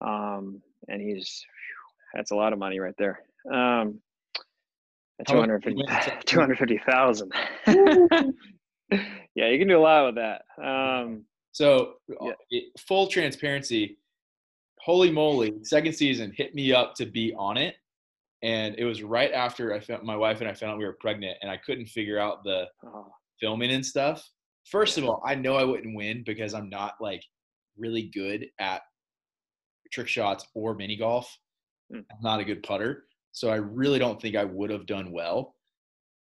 [0.00, 3.20] Um, and he's phew, that's a lot of money right there.
[3.52, 4.00] Um,
[5.26, 6.72] How much did you 250 win in the second
[7.26, 7.32] season?
[7.66, 8.32] 250,000.
[9.34, 10.42] yeah, you can do a lot with that.
[10.62, 12.60] Um, So, Yeah.
[12.86, 13.97] full transparency,
[14.88, 17.74] Holey Moley, second season hit me up to be on it.
[18.42, 20.96] And it was right after I found my wife and I found out we were
[21.00, 24.26] pregnant and I couldn't figure out the oh, filming and stuff.
[24.64, 27.22] First of all, I know I wouldn't win because I'm not like
[27.76, 28.82] really good at
[29.92, 31.36] trick shots or mini golf.
[31.92, 32.00] Hmm.
[32.10, 33.04] I'm not a good putter.
[33.32, 35.54] So I really don't think I would have done well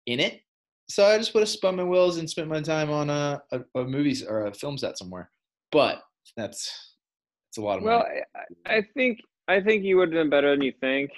[0.06, 0.42] in it.
[0.90, 3.80] So I just would have spun my wheels and spent my time on a, a,
[3.80, 5.32] a movie or a film set somewhere.
[5.72, 6.04] But
[6.36, 6.91] that's
[7.52, 8.22] that's a lot of well, money.
[8.66, 11.12] I, I think I think you would have done better than you think.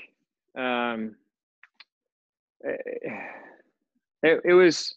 [0.58, 1.16] Um,
[2.64, 4.96] it, it was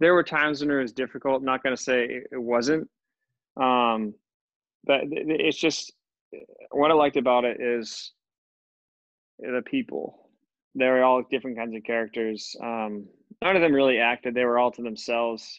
[0.00, 1.42] there were times when it was difficult.
[1.42, 2.90] not going to say it, wasn't,
[3.58, 4.12] um,
[4.84, 5.94] but it's just
[6.72, 8.12] what I liked about it is
[9.38, 10.28] the people.
[10.74, 12.54] They were all different kinds of characters.
[12.62, 13.06] Um,
[13.40, 15.58] none of them really acted; they were all to themselves.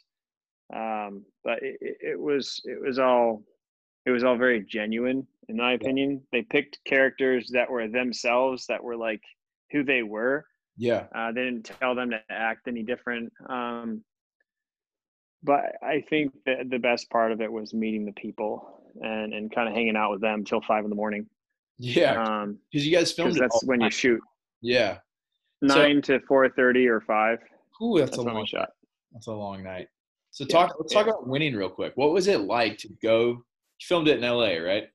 [0.72, 3.42] Um, but it, it was it was all
[4.08, 8.82] it was all very genuine in my opinion they picked characters that were themselves that
[8.84, 9.22] were like
[9.72, 10.46] who they were
[10.78, 11.06] yeah.
[11.16, 14.02] uh, they didn't tell them to act any different um,
[15.44, 19.54] but i think that the best part of it was meeting the people and, and
[19.54, 21.28] kind of hanging out with them till five in the morning
[21.78, 22.24] Yeah.
[22.24, 23.40] um Because you guys filmed it.
[23.40, 24.22] that's when you shoot
[24.62, 25.00] Yeah.
[25.68, 27.40] So- nine to 4.30 or 5
[27.82, 28.70] Ooh, that's, that's a long shot
[29.14, 29.88] That's a long night.
[30.32, 30.76] So Yeah, talk.
[30.80, 31.94] let's talk about winning real quick.
[31.96, 33.44] What was it like to go?
[33.80, 34.90] You filmed it in L.A., right?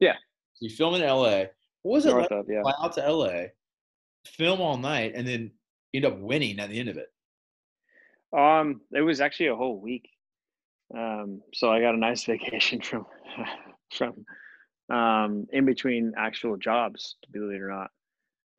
[0.00, 0.14] Yeah.
[0.54, 1.50] So you film in L.A.
[1.82, 3.52] What was it north like of yeah fly out to L.A.,
[4.26, 5.50] film all night, and then
[5.94, 7.12] end up winning at the end of it?
[8.36, 10.08] Um, it was actually a whole week.
[10.96, 13.06] Um, so I got a nice vacation from
[13.96, 14.24] from
[14.94, 17.90] um in between actual jobs, to believe it or not.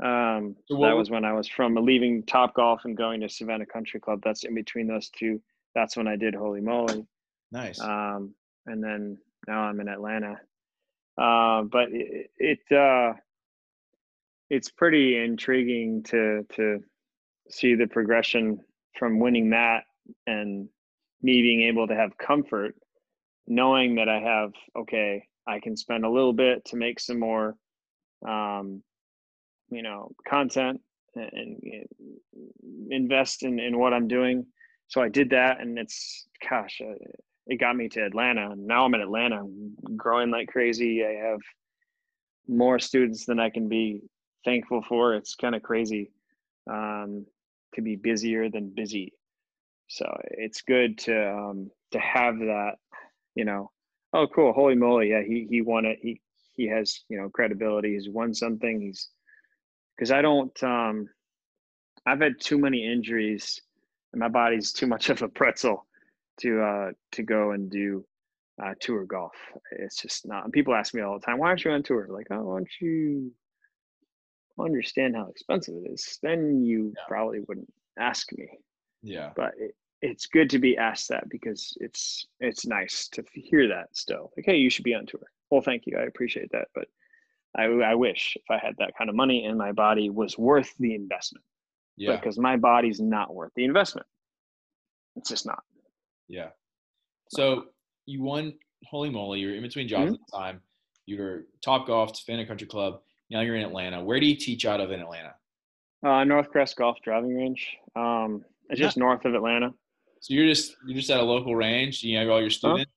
[0.04, 3.30] Um, So that was- was when I was from leaving Top Golf and going to
[3.30, 4.22] Savannah Country Club.
[4.24, 5.42] That's in between those two.
[5.76, 7.06] That's when I did Holey Moley.
[7.52, 7.80] Nice.
[7.80, 8.34] Um,
[8.66, 10.40] and then now I'm in Atlanta.
[11.18, 13.14] Uh, but it, it uh,
[14.50, 16.80] it's pretty intriguing to to
[17.50, 18.60] see the progression
[18.98, 19.84] from winning that
[20.28, 20.68] and
[21.22, 22.76] me being able to have comfort
[23.48, 27.56] knowing that I have okay, I can spend a little bit to make some more
[28.28, 28.82] um,
[29.70, 30.82] you know content
[31.16, 31.86] and, and
[32.90, 34.46] invest in, in what I'm doing.
[34.88, 36.82] So I did that, and it's gosh,
[37.48, 38.54] it got me to Atlanta.
[38.56, 39.46] Now I'm in Atlanta,
[39.96, 41.04] growing like crazy.
[41.06, 41.40] I have
[42.48, 44.02] more students than I can be
[44.46, 45.16] thankful for.
[45.16, 46.12] It's kind of crazy
[46.70, 47.26] um,
[47.76, 49.14] to be busier than busy.
[49.88, 52.76] So it's good to um, to have that.
[53.36, 53.72] You know,
[54.14, 56.00] oh cool, Holey Moley, yeah, he he won it.
[56.02, 56.22] He
[56.54, 57.94] he has you know credibility.
[57.94, 58.82] He's won something.
[58.82, 59.10] He's
[59.98, 60.64] because I don't.
[60.64, 61.10] Um,
[62.06, 63.62] I've had too many injuries,
[64.14, 65.86] and my body's too much of a pretzel
[66.41, 68.06] to uh, to go and do
[68.63, 69.34] uh, tour golf.
[69.72, 70.43] It's just not.
[70.43, 72.58] And people ask me all the time, "Why aren't you on tour?" Like, oh, why
[72.60, 73.32] don't you
[74.60, 76.19] understand how expensive it is?
[76.22, 77.04] Then you Yeah.
[77.08, 78.48] probably wouldn't ask me.
[79.02, 79.32] yeah.
[79.36, 83.96] But it, it's good to be asked that because it's it's nice to hear that
[83.96, 84.32] still.
[84.36, 85.32] Like, hey, you should be on tour.
[85.50, 85.98] Well, thank you.
[85.98, 86.88] I appreciate that, but
[87.56, 90.74] I, I wish if I had that kind of money and my body was worth
[90.80, 91.46] the investment
[91.96, 92.15] Yeah.
[92.15, 94.08] because my body's not worth the investment.
[95.15, 95.63] It's just not.
[96.28, 96.50] Yeah.
[97.30, 97.66] So
[98.06, 98.54] you won
[98.92, 99.40] Holey Moley.
[99.40, 100.16] you're in between jobs Mhm.
[100.16, 100.62] at the time.
[101.06, 103.02] You were Top Golf, Savannah Country Club.
[103.30, 104.04] Now you're in Atlanta.
[104.04, 105.36] Where do you teach out of in Atlanta?
[106.04, 107.78] Uh, Northcrest Golf Driving Range.
[107.96, 109.74] Um, it's just north of Atlanta.
[110.20, 112.04] So you're just you're just at a local range.
[112.04, 112.92] You have all your students.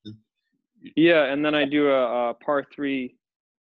[0.95, 3.17] Yeah, and then I do a, a par three.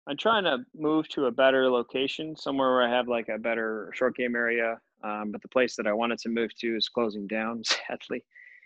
[0.08, 3.92] I'm trying to move to a better location, somewhere where I have like a better
[3.96, 4.80] short game area.
[5.04, 8.24] Um, but the place that I wanted to move to is closing down, sadly.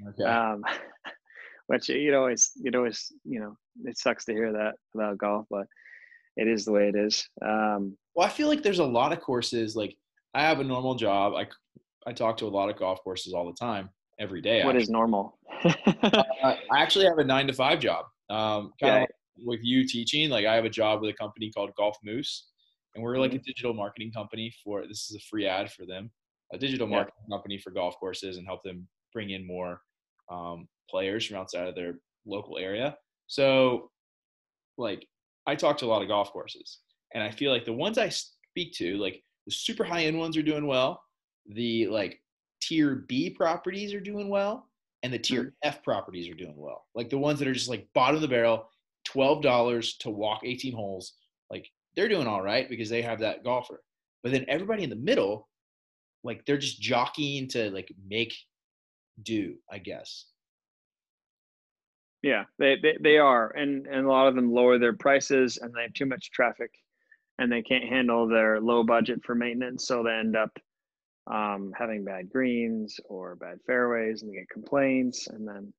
[0.08, 0.24] Okay.
[0.24, 0.64] Um,
[1.68, 5.18] which you know, always, you know, always, you know, it sucks to hear that about
[5.18, 5.68] golf, but
[6.36, 7.28] it is the way it is.
[7.42, 9.76] Um, well, I feel like there's a lot of courses.
[9.76, 9.96] Like
[10.34, 11.34] I have a normal job.
[11.36, 11.48] I
[12.08, 14.64] I talk to a lot of golf courses all the time, every day.
[14.64, 14.84] What actually.
[14.84, 15.38] is normal?
[15.64, 15.74] uh,
[16.72, 18.06] I actually have a nine to five job.
[18.30, 19.10] Um, kind of like
[19.46, 20.30] with you teaching.
[20.30, 22.48] Like I have a job with a company called Golf Moose,
[22.96, 24.88] and we're like a digital marketing company for.
[24.88, 26.10] This is a free ad for them,
[26.54, 26.96] a digital Yeah.
[26.96, 29.82] marketing company for golf courses, and help them bring in more
[30.30, 32.98] um, players from outside of their local area.
[33.28, 33.92] So,
[34.78, 35.06] like,
[35.48, 36.80] I talk to a lot of golf courses,
[37.14, 40.38] and I feel like the ones I speak to, like the super high end ones,
[40.38, 41.02] are doing well.
[41.48, 42.22] The like
[42.62, 44.70] tier B properties are doing well,
[45.04, 46.86] and the tier F properties are doing well.
[46.96, 48.70] Like the ones that are just like bottom of the barrel,
[49.06, 51.14] twelve dollars to walk eighteen holes.
[51.50, 53.82] Like they're doing all right because they have that golfer.
[54.22, 55.48] But then everybody in the middle,
[56.24, 58.36] like they're just jockeying to like make
[59.24, 60.26] do, I guess.
[62.22, 65.74] Yeah, they, they they are, and and a lot of them lower their prices, and
[65.74, 66.72] they have too much traffic,
[67.38, 70.52] and they can't handle their low budget for maintenance, so they end up
[71.32, 75.72] um, having bad greens or bad fairways, and they get complaints, and then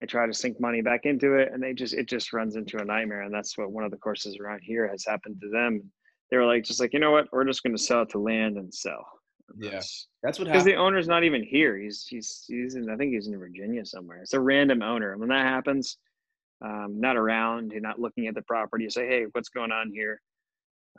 [0.00, 2.78] they try to sink money back into it, and they just it just runs into
[2.78, 5.82] a nightmare, and that's what one of the courses around here has happened to them.
[6.30, 8.18] They were like, just like you know what, we're just going to sell it to
[8.18, 9.06] land and sell.
[9.58, 9.70] Yeah.
[9.70, 11.76] that's- That's what because the owner's not even here.
[11.76, 14.18] He's he's he's in I think he's in Virginia somewhere.
[14.22, 15.16] It's a random owner.
[15.16, 15.98] When that happens,
[16.64, 18.84] um, not around, you're not looking at the property.
[18.84, 20.20] You say, hey, what's going on here?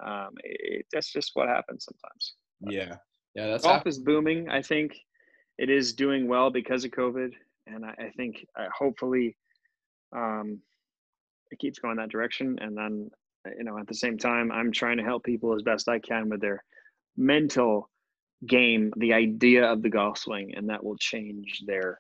[0.04, 2.36] Um, it, that's just what happens sometimes.
[2.62, 2.98] Yeah.
[3.36, 3.92] Yeah, that's Golf happened.
[3.92, 4.50] is booming.
[4.50, 4.98] I think
[5.58, 7.34] it is doing well because of COVID,
[7.68, 9.36] and I, I think uh, hopefully
[10.16, 10.60] um,
[11.52, 12.58] it keeps going that direction.
[12.62, 13.10] And then
[13.58, 16.30] you know at the same time, I'm trying to help people as best I can
[16.30, 16.64] with their
[17.16, 17.90] mental
[18.46, 22.00] game, the idea of the golf swing, and that will change their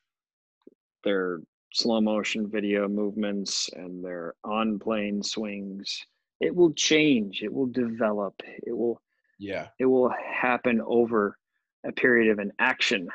[1.03, 1.39] their
[1.73, 6.05] slow motion video movements and their on plane swings.
[6.39, 7.41] It will change.
[7.43, 8.35] It will develop.
[8.65, 9.01] It will
[9.39, 9.69] Yeah.
[9.79, 11.37] it will happen over
[11.85, 13.07] a period of an action,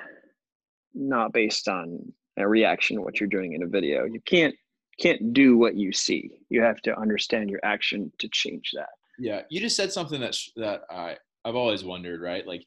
[0.95, 4.05] not based on a reaction to what you're doing in a video.
[4.05, 4.55] You can't
[5.01, 6.39] can't do what you see.
[6.51, 8.91] You have to understand your action to change that.
[9.19, 12.47] Yeah, you just said something that's that I I've always wondered, right?
[12.47, 12.65] Like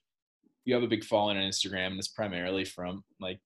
[0.65, 3.39] you have a big following on Instagram, and it's primarily from like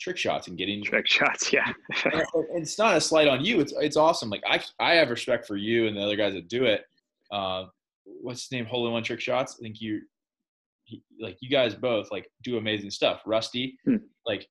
[0.00, 0.82] trick shots and getting.
[0.84, 1.72] Trick shots, yeah.
[2.04, 2.22] and
[2.62, 3.60] it's not a slight on you.
[3.60, 4.28] It's it's awesome.
[4.30, 6.84] Like I I have respect for you and the other guys that do it.
[7.30, 7.66] Uh,
[8.04, 8.66] what's his name?
[8.66, 9.56] Hole in one trick shots.
[9.58, 10.00] I think you,
[10.84, 13.22] he, like you guys both like do amazing stuff.
[13.26, 13.96] Rusty, Hmm.
[14.26, 14.46] like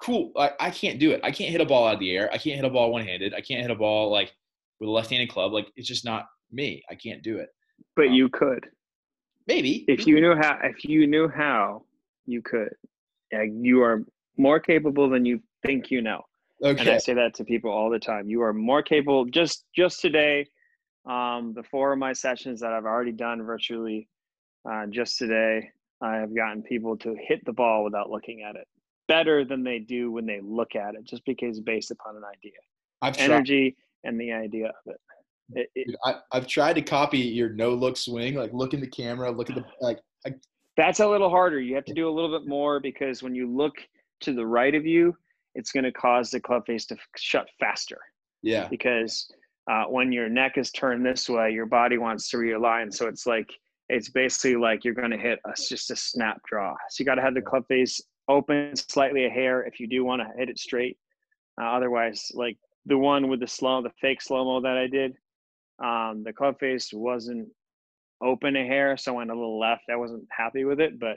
[0.00, 0.32] cool.
[0.36, 1.20] I, I can't do it.
[1.24, 2.28] I can't hit a ball out of the air.
[2.32, 3.34] I can't hit a ball one handed.
[3.34, 4.32] I can't hit a ball like
[4.80, 5.52] with a left handed club.
[5.52, 6.82] Like it's just not me.
[6.90, 7.48] I can't do it.
[7.96, 8.66] but you could.
[9.46, 11.84] Maybe If you knew how if you knew how,
[12.26, 12.74] you could.
[13.30, 14.04] Yeah, you are
[14.36, 16.22] more capable than you think you know.
[16.62, 16.80] Okay.
[16.80, 18.28] and I say that to people all the time.
[18.28, 19.24] You are more capable.
[19.24, 20.46] Just just today,
[21.06, 24.08] um, the four of my sessions that I've already done virtually,
[24.70, 28.68] uh, just today, I have gotten people to hit the ball without looking at it
[29.08, 32.52] better than they do when they look at it, just because based upon an idea,
[33.00, 33.24] I've tried.
[33.24, 35.00] energy, and the idea of it.
[35.54, 38.86] It- it- I, I've tried to copy your no look swing, like look in the
[38.86, 39.98] camera, look at the like.
[40.76, 41.60] that's a little harder.
[41.60, 43.74] You have to do a little bit more because when you look
[44.20, 45.16] to the right of you,
[45.54, 47.98] it's going to cause the club face to f- shut faster.
[48.42, 49.30] Yeah, because
[49.70, 52.92] uh, when your neck is turned this way, your body wants to realign.
[52.92, 53.50] So it's like
[53.88, 56.74] it's basically like you're going to hit a, just a snap draw.
[56.90, 60.04] So you got to have the club face open slightly a hair if you do
[60.04, 60.96] want to hit it straight.
[61.60, 62.56] Uh, otherwise, like
[62.86, 65.14] the one with the slow, the fake slow mo that I did,
[65.82, 67.48] um, the club face wasn't
[68.22, 69.84] open a hair, so I went a little left.
[69.90, 71.16] I wasn't happy with it, but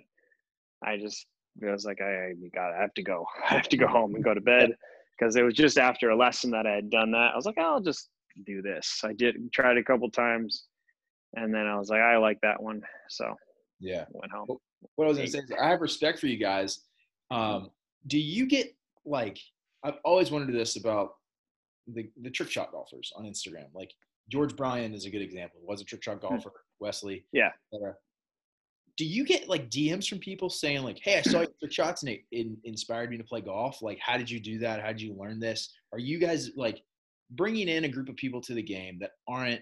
[0.84, 1.28] I just
[1.64, 3.26] I was like, I, I got, I have to go.
[3.50, 4.72] I have to go home and go to bed
[5.18, 7.32] because it was just after a lesson that I had done that.
[7.34, 8.10] I was like, I'll just
[8.46, 9.02] do this.
[9.04, 10.66] I did try it a couple times,
[11.36, 13.36] and then I was like, I like that one, so
[13.80, 14.06] yeah.
[14.12, 14.48] Went home.
[14.96, 16.82] What I was gonna say is, I have respect for you guys.
[17.32, 17.70] Um,
[18.08, 19.40] do you get like?
[19.84, 21.16] I've always wondered this about
[21.88, 23.66] the the trick shot golfers on Instagram.
[23.74, 23.92] Like
[24.30, 25.60] George Bryan is a good example.
[25.64, 26.52] Was a trick shot golfer.
[26.80, 27.26] Wesley.
[27.32, 27.52] Yeah.
[28.98, 32.04] Do you get like DMs from people saying like, "Hey, I saw your trick shots
[32.04, 33.82] and it, it inspired me to play golf.
[33.82, 34.82] Like, how did you do that?
[34.82, 35.74] How did you learn this?
[35.92, 36.82] Are you guys like
[37.32, 39.62] bringing in a group of people to the game that aren't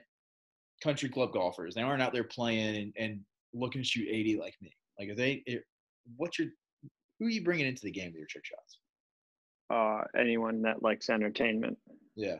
[0.83, 1.73] country club golfers.
[1.75, 3.19] They aren't out there playing and, and
[3.53, 4.75] looking to shoot 80 like me.
[4.99, 5.43] Like, are they?
[5.45, 5.63] It,
[6.17, 6.49] what's your?
[7.19, 8.79] Who are you bringing into the game with your trick shots?
[9.69, 11.77] Uh, anyone that likes entertainment.
[12.15, 12.37] Yeah.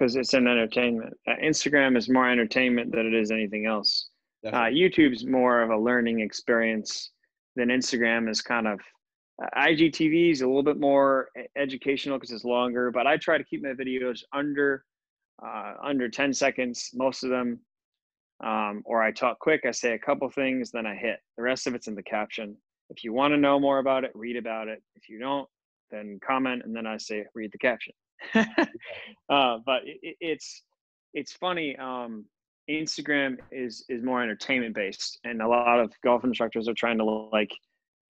[0.00, 1.12] Because it's an entertainment.
[1.28, 4.08] Uh, Instagram is more entertainment than it is anything else.
[4.46, 7.10] Uh, YouTube's more of a learning experience
[7.54, 8.80] than Instagram is kind of.
[9.42, 13.44] Uh, IGTV is a little bit more educational because it's longer, but I try to
[13.44, 14.84] keep my videos under
[15.44, 17.60] uh, under 10 seconds, most of them.
[18.42, 21.18] Um, or I talk quick, I say a couple things, then I hit.
[21.36, 22.56] The rest of it's in the caption.
[22.88, 24.82] If you want to know more about it, read about it.
[24.96, 25.46] If you don't,
[25.90, 27.92] then comment, and then I say read the caption.
[28.34, 30.62] uh, but it, it's
[31.14, 31.76] it's funny.
[31.76, 32.24] Um,
[32.70, 37.04] Instagram is is more entertainment based, and a lot of golf instructors are trying to
[37.04, 37.50] like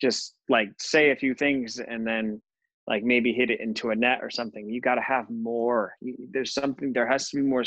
[0.00, 2.40] just like say a few things and then
[2.86, 4.68] like maybe hit it into a net or something.
[4.68, 5.94] You got to have more.
[6.30, 6.92] There's something.
[6.92, 7.64] There has to be more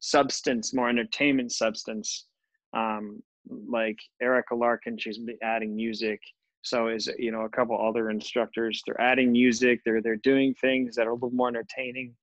[0.00, 2.26] substance, more entertainment substance.
[2.74, 6.20] Um, like Erika Larkin, she's adding music.
[6.68, 8.82] So is you know a couple other instructors.
[8.86, 9.80] They're adding music.
[9.84, 12.14] They're they're doing things that are a little more entertaining.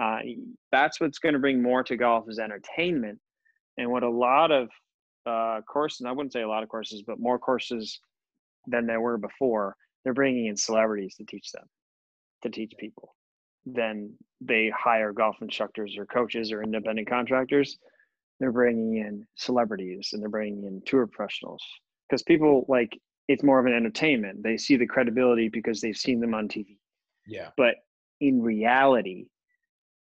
[0.00, 0.18] Uh,
[0.70, 3.18] that's what's going to bring more to golf is entertainment.
[3.76, 4.68] And what a lot of
[5.26, 8.00] uh, courses, and I wouldn't say a lot of courses, but more courses
[8.66, 11.64] than there were before, they're bringing in celebrities to teach them,
[12.42, 13.14] to teach people.
[13.66, 17.78] Then they hire golf instructors or coaches or independent contractors.
[18.38, 21.62] They're bringing in celebrities and they're bringing in tour professionals
[22.08, 22.98] because people like
[23.30, 24.42] it's more of an entertainment.
[24.42, 26.78] They see the credibility because they've seen them on TV.
[27.28, 27.50] Yeah.
[27.56, 27.76] But
[28.20, 29.26] in reality,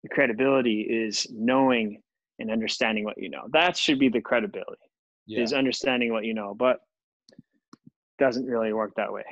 [0.05, 2.01] the credibility is knowing
[2.39, 3.49] and understanding what you know.
[3.53, 4.81] That should be the credibility.
[5.27, 5.43] Yeah.
[5.43, 6.79] Is understanding what you know, but
[8.21, 9.25] doesn't really work that way.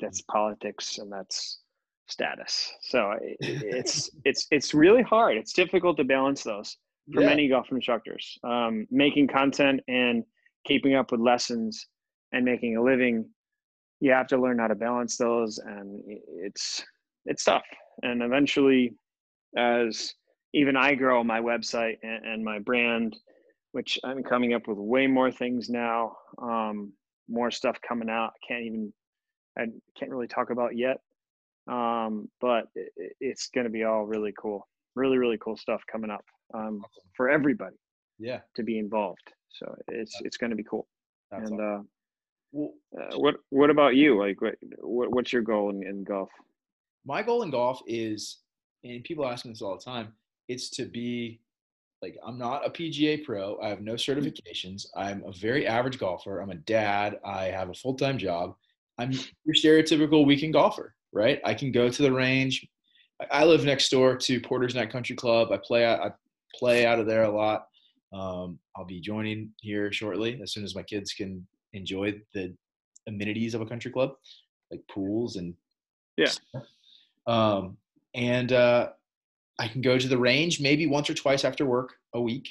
[0.00, 1.60] That's politics and that's
[2.08, 2.72] status.
[2.80, 5.36] So it's it's it's really hard.
[5.36, 6.78] It's difficult to balance those
[7.12, 7.28] for yeah.
[7.28, 8.38] many golf instructors.
[8.44, 10.24] Um, making content and
[10.64, 11.86] keeping up with lessons
[12.32, 13.28] and making a living,
[14.02, 16.84] you have to learn how to balance those, and it's
[17.24, 17.62] it's tough.
[18.02, 18.94] And eventually,
[19.56, 20.14] as
[20.54, 23.16] even I grow my website and, and my brand,
[23.72, 26.92] which I'm coming up with way more things now, um,
[27.28, 28.32] more stuff coming out.
[28.34, 28.92] I can't even
[29.58, 29.66] I
[29.98, 30.98] can't really talk about yet
[31.68, 36.10] um, but it, it's going to be all really cool really really cool stuff coming
[36.10, 36.24] up
[36.54, 37.10] um, awesome.
[37.16, 37.76] for everybody
[38.18, 40.86] yeah to be involved so it's That's, it's going to be cool
[41.30, 41.60] and awesome.
[41.60, 41.82] uh,
[42.54, 46.28] uh, what what about you like what, what what's your goal in, in golf
[47.04, 48.38] my goal in golf is
[48.84, 50.12] and people ask me this all the time
[50.48, 51.40] it's to be
[52.02, 53.96] like i'm not a pga pro i have no mm.
[53.96, 58.54] certifications i'm a very average golfer i'm a dad i have a full-time job
[58.98, 61.40] i'm your stereotypical weekend golfer right?
[61.44, 62.66] I can go to the range.
[63.30, 65.52] I live next door to Porter's Neck Country Club.
[65.52, 66.10] I play I
[66.54, 67.66] play out of there a lot.
[68.12, 72.54] Um, I'll be joining here shortly as soon as my kids can enjoy the
[73.06, 74.12] amenities of a country club,
[74.70, 75.54] like pools and
[76.16, 76.32] yeah.
[77.26, 77.76] Um,
[78.14, 78.90] and uh,
[79.58, 82.48] I can go to the range maybe once or twice after work a week.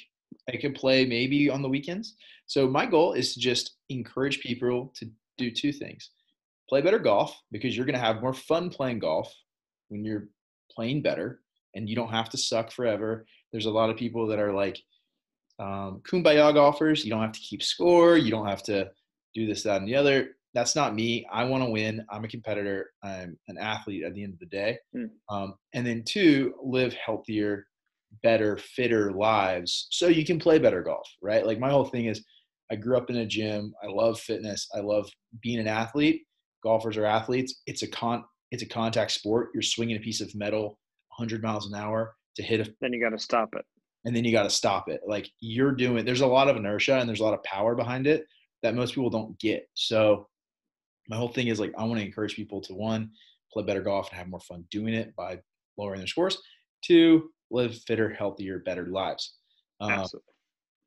[0.48, 2.16] I can play maybe on the weekends.
[2.46, 5.08] So my goal is to just encourage people to
[5.38, 6.10] do two things
[6.72, 9.30] play better golf because you're going to have more fun playing golf
[9.88, 10.28] when you're
[10.70, 11.42] playing better
[11.74, 13.26] and you don't have to suck forever.
[13.52, 14.78] There's a lot of people that are like
[15.58, 17.04] um, kumbaya golfers.
[17.04, 18.16] You don't have to keep score.
[18.16, 18.90] You don't have to
[19.34, 20.30] do this, that, and the other.
[20.54, 21.26] That's not me.
[21.32, 22.04] I want to win.
[22.10, 22.90] I'm a competitor.
[23.02, 24.78] I'm an athlete at the end of the day.
[24.94, 25.10] Mm.
[25.30, 27.66] Um, and then two, live healthier,
[28.22, 31.46] better, fitter lives so you can play better golf, right?
[31.46, 32.22] Like my whole thing is
[32.70, 33.72] I grew up in a gym.
[33.82, 34.68] I love fitness.
[34.74, 35.08] I love
[35.40, 36.22] being an athlete
[36.62, 39.48] golfers are athletes, it's a con it's a contact sport.
[39.54, 40.78] You're swinging a piece of metal
[41.16, 42.70] 100 miles an hour to hit a.
[42.82, 43.64] Then you got to stop it.
[44.04, 45.00] And then you got to stop it.
[45.06, 46.04] Like you're doing.
[46.04, 48.24] There's a lot of inertia and there's a lot of power behind it
[48.62, 49.68] that most people don't get.
[49.74, 50.28] So
[51.08, 53.10] my whole thing is like I want to encourage people to one
[53.52, 55.40] play better golf and have more fun doing it by
[55.76, 56.38] lowering their scores.
[56.82, 59.34] Two, live fitter, healthier, better lives.
[59.80, 60.32] Um, Absolutely.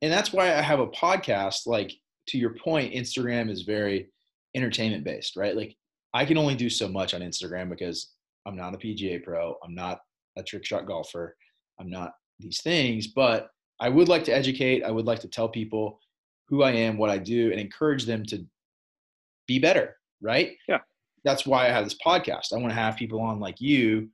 [0.02, 1.68] And that's why I have a podcast.
[1.68, 1.92] Like
[2.30, 4.10] to your point, Instagram is very
[4.56, 5.56] entertainment based, right?
[5.56, 5.76] Like
[6.14, 8.14] I can only do so much on Instagram because
[8.46, 10.00] I'm not a PGA pro, I'm not
[10.38, 11.36] a trick shot golfer,
[11.80, 13.50] I'm not these things, but
[13.80, 16.00] I would like to educate, I would like to tell people
[16.48, 18.46] who I am, what I do, and encourage them to
[19.48, 20.56] be better, right?
[20.68, 20.80] Yeah.
[21.24, 22.54] That's why I have this podcast.
[22.54, 24.10] I want to have people on like you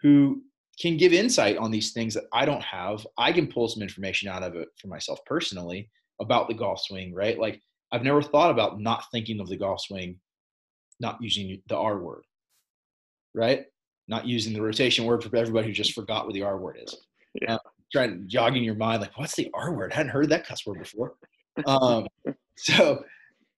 [0.00, 0.42] who
[0.80, 3.06] can give insight on these things that I don't have.
[3.18, 7.14] I can pull some information out of it for myself personally about the golf swing,
[7.14, 7.38] right?
[7.38, 7.60] Like
[7.90, 10.18] I've never thought about not thinking of the golf swing,
[11.00, 12.22] not using the R word,
[13.34, 13.66] right?
[14.08, 16.96] Not using the rotation word for everybody who just forgot what the R word is.
[17.40, 17.54] Yeah.
[17.54, 17.58] Uh,
[17.92, 19.92] trying jogging your mind like what's the R word?
[19.92, 21.14] I hadn't heard that cuss word before.
[21.66, 22.06] Um,
[22.56, 23.04] so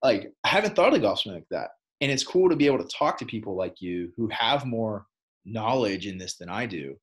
[0.03, 1.71] like I haven't thought of golf swing like that.
[2.01, 5.05] And it's cool to be able to talk to people like you who have more
[5.45, 6.95] knowledge in this than I do,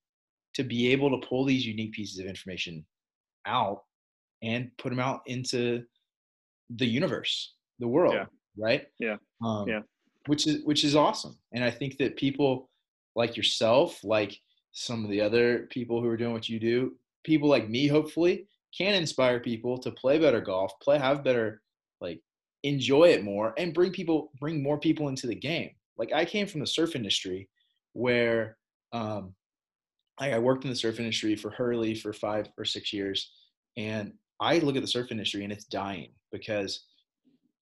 [0.55, 2.85] to be able to pull these unique pieces of information
[3.47, 3.83] out
[4.43, 5.85] and put them out into
[6.71, 8.27] the universe, the world, Yeah.
[8.57, 8.87] right?
[8.99, 9.17] Yeah.
[9.43, 9.83] Um, Yeah.
[10.27, 12.71] Which is which is awesome, and I think that people
[13.17, 14.39] like yourself, like
[14.71, 18.47] some of the other people who are doing what you do, people like me, hopefully,
[18.77, 21.63] can inspire people to play better golf, play have better,
[22.01, 22.21] like
[22.63, 25.71] enjoy it more, and bring people bring more people into the game.
[25.99, 27.49] Like I came from the surf industry,
[27.93, 28.57] where
[28.93, 29.35] um,
[30.19, 33.31] I, worked in the surf industry for Hurley for five or six years,
[33.77, 36.85] and I look at the surf industry and it's dying because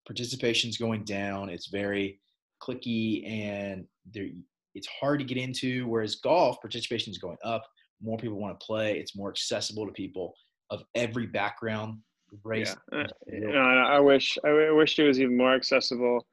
[0.05, 1.49] participation's going down.
[1.49, 2.20] It's very
[2.62, 4.28] clicky and there
[4.76, 5.88] it's hard to get into.
[5.88, 7.64] Whereas golf participation is going up.
[8.01, 8.99] More people want to play.
[8.99, 10.36] It's more accessible to people
[10.70, 11.99] of every background,
[12.43, 12.76] race.
[12.91, 12.99] Yeah.
[12.99, 16.26] Uh, you know, I wish I wish it was even more accessible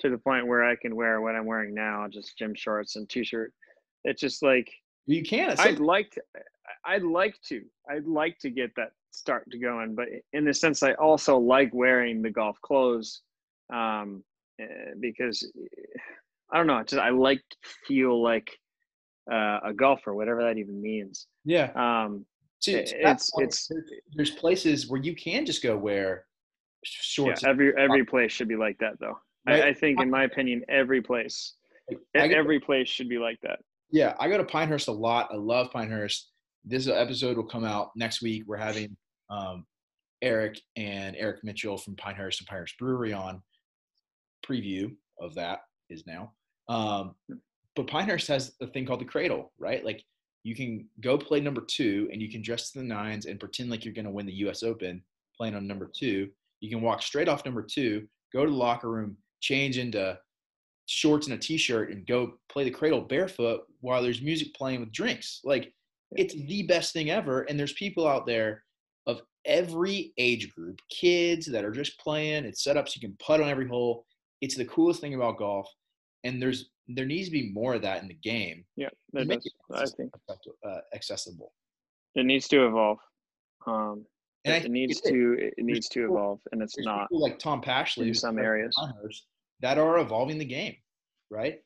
[0.00, 3.08] to the point where I can wear what I'm wearing now, just gym shorts and
[3.08, 3.52] t-shirt.
[4.04, 4.68] It's just like
[5.06, 5.54] You can.
[5.58, 6.22] I'd like to,
[6.84, 10.82] I'd like to, I'd like to get that start to going, but in the sense,
[10.82, 13.22] I also like wearing the golf clothes,
[13.72, 14.24] um,
[14.60, 15.48] eh, because
[16.52, 17.56] I don't know, just I like to
[17.86, 18.50] feel like
[19.30, 21.26] uh, a golfer, whatever that even means.
[21.44, 21.70] yeah.
[21.76, 22.26] Um,
[22.62, 23.70] To- to it's point, it's
[24.14, 26.26] there's- places where you can just go wear
[26.84, 27.44] yeah, shorts.
[27.44, 29.18] every every place should be like that, though.
[29.46, 29.64] Right.
[29.64, 31.54] I, I think, in my opinion, every place,
[31.90, 33.58] go- every place should be like that.
[33.90, 35.28] Yeah, I go to Pinehurst a lot.
[35.32, 36.30] I love Pinehurst.
[36.64, 38.44] This episode will come out next week.
[38.46, 38.96] We're having
[39.30, 39.66] um,
[40.22, 43.42] Eric and Eric Mitchell from Pinehurst and Pinehurst Brewery on.
[44.46, 45.60] Preview of that
[45.90, 46.32] is now.
[46.68, 47.14] Um,
[47.76, 49.84] but Pinehurst has a thing called the Cradle, right?
[49.84, 50.02] Like
[50.42, 53.70] you can go play number two and you can dress to the nines and pretend
[53.70, 54.62] like you're going to win the U.S.
[54.62, 55.02] Open
[55.36, 56.28] playing on number two.
[56.60, 60.18] You can walk straight off number two, go to the locker room, change into
[60.86, 64.92] shorts and a t-shirt and go play the cradle barefoot while there's music playing with
[64.92, 65.72] drinks like
[66.12, 68.62] it's the best thing ever and there's people out there
[69.06, 73.16] of every age group kids that are just playing it's set up so you can
[73.18, 74.04] putt on every hole
[74.40, 75.68] it's the coolest thing about golf
[76.24, 79.46] and there's there needs to be more of that in the game Yeah, that does.
[79.46, 80.10] it I think
[80.66, 81.52] uh, accessible
[82.14, 82.98] it needs to evolve.
[83.66, 84.04] Um,
[84.44, 87.08] and I it needs it to it needs to evolve, and it's not.
[87.10, 88.76] like Tom Pashley in some areas.
[89.60, 90.76] That are evolving the game,
[91.30, 91.60] right?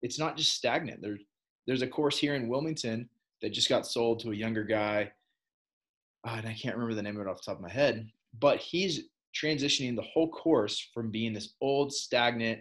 [0.00, 1.02] It's not just stagnant.
[1.02, 1.20] There's
[1.66, 3.08] there's a course here in Wilmington
[3.42, 5.12] that just got sold to a younger guy,
[6.26, 8.08] uh, and I can't remember the name of it off the top of my head,
[8.38, 9.02] but he's
[9.34, 12.60] transitioning the whole course from being this old, stagnant,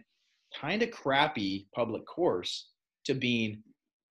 [0.60, 2.70] kind of crappy public course
[3.06, 3.64] to being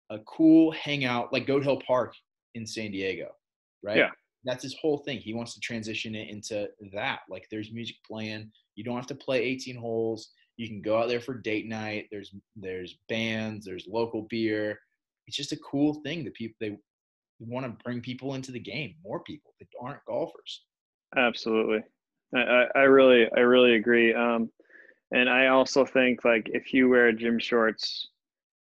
[0.09, 2.13] a cool hangout like Goat Hill Park
[2.55, 3.29] in San Diego,
[3.83, 3.97] right?
[3.97, 4.09] Yeah.
[4.45, 5.19] That's his whole thing.
[5.19, 7.19] He wants to transition it into that.
[7.29, 8.51] Like there's music playing.
[8.75, 10.29] You don't have to play 18 holes.
[10.55, 12.07] You can go out there for date night.
[12.11, 13.65] There's there's bands.
[13.65, 14.79] There's local beer.
[15.27, 16.77] It's just a cool thing that people they
[17.39, 18.95] want to bring people into the game.
[19.03, 20.63] More people that aren't golfers.
[21.15, 21.83] Absolutely,
[22.35, 24.13] I, I, I really I really agree.
[24.13, 24.49] Um,
[25.11, 28.09] and I also think like if you wear gym shorts,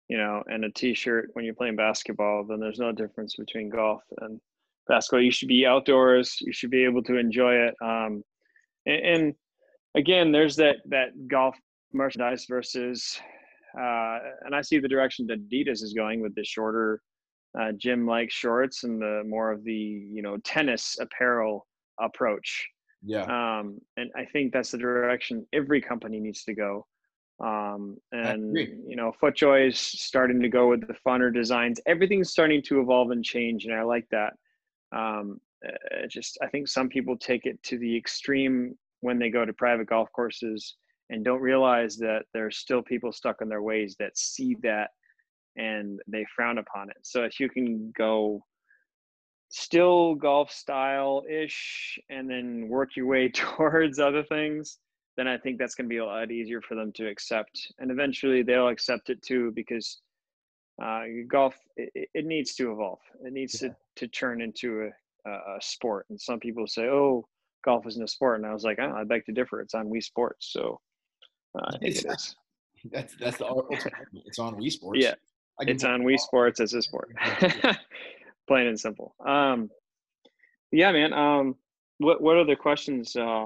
[0.09, 4.01] you know, and a t-shirt when you're playing basketball, then there's no difference between golf
[4.21, 4.39] and
[4.87, 5.21] basketball.
[5.21, 6.37] You should be outdoors.
[6.41, 7.75] You should be able to enjoy it.
[7.81, 8.23] Um,
[8.85, 9.33] and, and
[9.95, 11.55] again, there's that that golf
[11.93, 13.19] merchandise versus,
[13.79, 17.01] uh, and I see the direction that Adidas is going with the shorter
[17.59, 21.65] uh, gym-like shorts and the more of the you know tennis apparel
[21.99, 22.67] approach.
[23.03, 23.23] Yeah.
[23.23, 26.85] Um, and I think that's the direction every company needs to go.
[27.39, 31.79] Um, and you know, FootJoy is starting to go with the funner designs.
[31.85, 34.33] Everything's starting to evolve and change, and I like that.
[34.91, 39.45] Um, uh, just I think some people take it to the extreme when they go
[39.45, 40.75] to private golf courses
[41.09, 44.89] and don't realize that there's still people stuck in their ways that see that
[45.55, 46.97] and they frown upon it.
[47.03, 48.43] So if you can go
[49.49, 54.77] still golf style ish and then work your way towards other things,
[55.17, 57.73] then I think that's going to be a lot easier for them to accept.
[57.79, 59.99] And eventually they'll accept it too because
[60.81, 62.99] uh, golf, it, it needs to evolve.
[63.25, 63.69] It needs Yeah.
[63.69, 64.89] to, to turn into
[65.25, 66.05] a, a, sport.
[66.09, 67.27] And some people say, oh,
[67.65, 68.37] golf isn't a sport.
[68.37, 69.59] And I was like, oh, I beg to differ.
[69.61, 70.53] It's on Wii Sports.
[70.53, 70.79] So
[71.57, 72.35] uh, I think it is.
[72.91, 73.45] That's that's the
[74.25, 75.01] It's on Wii Sports.
[75.03, 75.15] Yeah,
[75.59, 76.03] It's on.
[76.03, 77.09] Wii Sports as a sport.
[78.49, 79.13] Plain and simple.
[79.23, 79.69] Um,
[80.71, 81.13] yeah, man.
[81.13, 81.55] Um,
[81.99, 83.15] what what other questions?
[83.15, 83.45] Uh,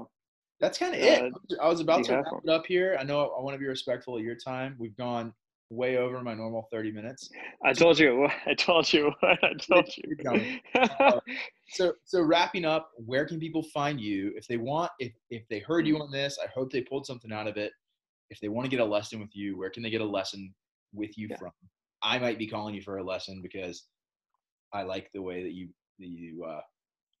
[0.60, 1.58] That's kind of Uh, it.
[1.60, 2.96] I was about to wrap it up here.
[2.98, 4.76] I know I want to be respectful of your time.
[4.78, 5.34] We've gone
[5.68, 7.28] way over my normal 30 minutes.
[7.62, 8.26] I told you.
[8.46, 9.12] I told you.
[9.22, 10.58] I told you.
[11.68, 14.90] so so wrapping up, where can people find you if they want?
[15.00, 17.72] If if they heard you on this, I hope they pulled something out of it.
[18.30, 20.54] If they want to get a lesson with you, where can they get a lesson
[20.94, 21.36] with you yeah.
[21.36, 21.50] from?
[22.02, 23.84] I might be calling you for a lesson because
[24.74, 25.68] I like the way that you
[26.00, 26.60] that you uh,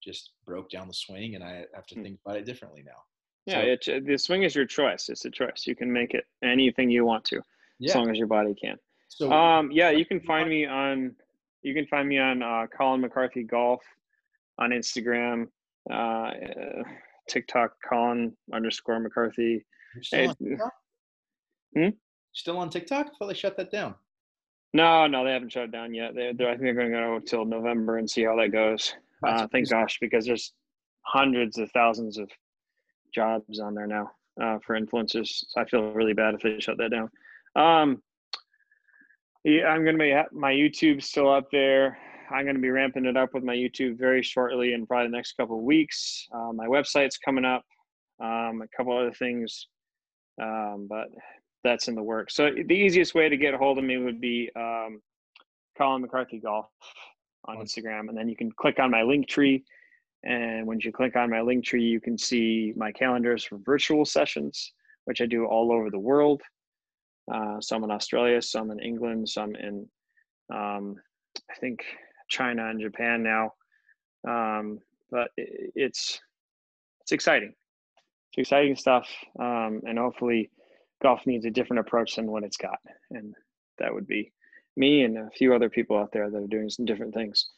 [0.02, 2.02] just broke down the swing, and I have to hmm.
[2.02, 3.00] think about it differently now.
[3.46, 5.08] Yeah, so, it, the swing is your choice.
[5.08, 5.64] It's a choice.
[5.66, 7.40] You can make it anything you want to,
[7.78, 7.90] yeah.
[7.90, 8.76] as long as your body can.
[9.08, 11.14] So, um, yeah, you can find me on
[11.62, 13.82] you can find me on uh, Colin McCarthy Golf
[14.58, 15.48] on Instagram,
[15.90, 16.30] uh,
[17.28, 19.64] TikTok, Colin underscore McCarthy.
[20.02, 20.72] Still, on TikTok?
[21.76, 21.88] Hmm?
[22.32, 23.06] still on TikTok?
[23.06, 23.94] I thought they shut that down.
[24.74, 26.16] No, no, they haven't shut it down yet.
[26.16, 28.94] They, I think they're going to go till November and see how that goes.
[29.24, 30.52] Uh, thank gosh, because there's
[31.02, 32.28] hundreds of thousands of
[33.14, 34.10] jobs on there now
[34.42, 35.44] uh, for influencers.
[35.48, 37.08] So I feel really bad if they shut that down.
[37.54, 38.02] Um,
[39.44, 41.96] yeah, I'm going to be my YouTube still up there.
[42.30, 45.16] I'm going to be ramping it up with my YouTube very shortly in probably the
[45.16, 46.26] next couple of weeks.
[46.34, 47.64] Uh, my website's coming up,
[48.20, 49.68] um, a couple other things,
[50.42, 51.06] um, but
[51.64, 52.34] that's in the works.
[52.34, 55.00] So the easiest way to get a hold of me would be um,
[55.76, 56.66] Colin McCarthy Golf
[57.46, 59.64] on Instagram, and then you can click on my link tree.
[60.22, 64.04] And once you click on my link tree, you can see my calendars for virtual
[64.04, 64.72] sessions,
[65.04, 66.42] which I do all over the world.
[67.32, 69.86] Uh, some in Australia, some in England, some in
[70.52, 70.96] um,
[71.50, 71.84] I think
[72.28, 73.52] China and Japan now.
[74.26, 74.78] Um,
[75.10, 76.20] but it, it's
[77.02, 77.54] it's exciting.
[78.30, 79.08] It's exciting stuff,
[79.38, 80.50] um, and hopefully,
[81.04, 82.78] golf needs a different approach than what it's got,
[83.10, 83.34] and
[83.78, 84.32] that would be
[84.76, 87.50] me and a few other people out there that are doing some different things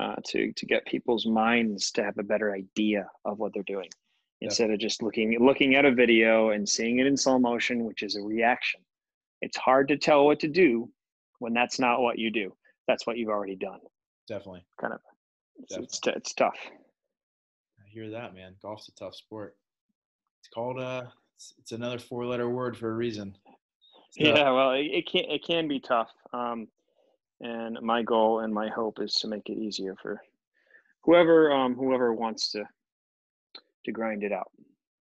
[0.00, 3.90] uh, to to get people's minds to have a better idea of what they're doing
[4.40, 8.02] instead of just looking looking at a video and seeing it in slow motion, which
[8.02, 8.80] is a reaction.
[9.42, 10.88] It's hard to tell what to do
[11.40, 12.54] when that's not what you do.
[12.86, 13.80] That's what you've already done.
[14.28, 14.64] Definitely.
[14.80, 15.00] Kind of.
[15.56, 16.58] It's, it's, it's tough.
[17.80, 18.54] I hear that, man.
[18.62, 19.56] Golf's a tough sport.
[20.40, 21.04] It's called uh
[21.44, 23.36] it's, it's another four letter word for a reason.
[24.16, 26.10] Yeah, well, it, it, can it can be tough.
[26.32, 26.68] Um,
[27.40, 30.20] and my goal and my hope is to make it easier for
[31.02, 32.64] whoever um, whoever wants to
[33.84, 34.50] to grind it out.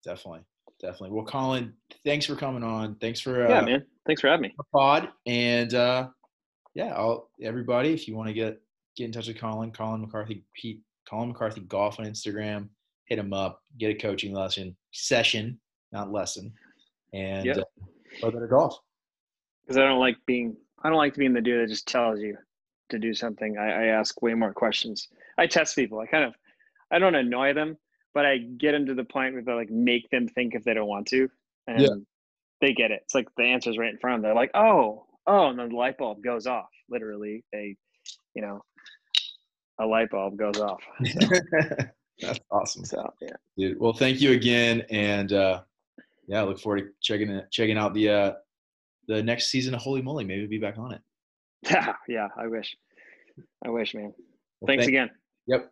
[0.03, 0.41] Definitely,
[0.79, 1.11] definitely.
[1.11, 1.73] Well, Colin,
[2.05, 2.95] thanks for coming on.
[2.95, 3.85] Thanks for uh, yeah, man.
[4.05, 4.55] Thanks for having me.
[4.73, 6.07] Pod and uh,
[6.73, 8.61] yeah, I'll everybody if you want to get
[8.95, 12.69] get in touch with Colin, Colin McCarthy, Pete, Colin McCarthy Golf on Instagram.
[13.05, 15.59] Hit him up, get a coaching lesson session,
[15.91, 16.53] not lesson,
[17.13, 17.57] and yep.
[17.57, 17.85] uh,
[18.19, 18.79] play better golf
[19.63, 22.19] because I don't like being I don't like to being the dude that just tells
[22.19, 22.37] you
[22.89, 23.57] to do something.
[23.57, 25.07] I, I ask way more questions.
[25.37, 25.99] I test people.
[25.99, 26.33] I kind of
[26.91, 27.77] I don't annoy them,
[28.13, 30.73] but I get them to the point where they like make them think if they
[30.73, 31.29] don't want to,
[31.67, 31.95] and yeah.
[32.59, 33.01] they get it.
[33.03, 34.29] It's like the answer's right in front of them.
[34.29, 36.69] They're like, oh, oh, and then the light bulb goes off.
[36.89, 37.77] Literally, they,
[38.33, 38.61] you know,
[39.79, 40.81] a light bulb goes off.
[42.21, 42.27] So.
[42.27, 42.85] That's awesome.
[42.85, 43.79] So yeah, dude.
[43.79, 45.61] Well, thank you again, and uh,
[46.31, 48.33] yeah, I look forward to checking it, checking out the uh,
[49.09, 50.23] the next season of Holey Moley.
[50.23, 51.01] Maybe we'll be back on it.
[51.69, 52.29] Yeah, yeah.
[52.37, 52.73] I wish.
[53.65, 54.13] I wish, man.
[54.61, 55.09] Well, Thanks thank, again.
[55.47, 55.71] Yep.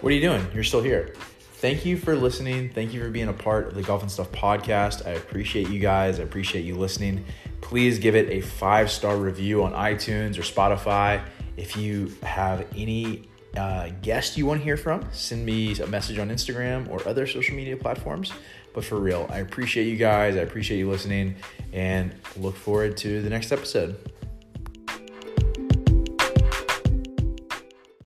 [0.00, 0.44] What are you doing?
[0.52, 1.14] You're still here.
[1.38, 2.70] Thank you for listening.
[2.70, 5.06] Thank you for being a part of the Golf and Stuff podcast.
[5.06, 6.18] I appreciate you guys.
[6.18, 7.24] I appreciate you listening.
[7.60, 11.22] Please give it a five star review on iTunes or Spotify.
[11.56, 16.18] If you have any uh, guest you want to hear from, send me a message
[16.18, 18.32] on Instagram or other social media platforms.
[18.74, 20.36] But for real, I appreciate you guys.
[20.36, 21.36] I appreciate you listening
[21.72, 24.11] and look forward to the next episode.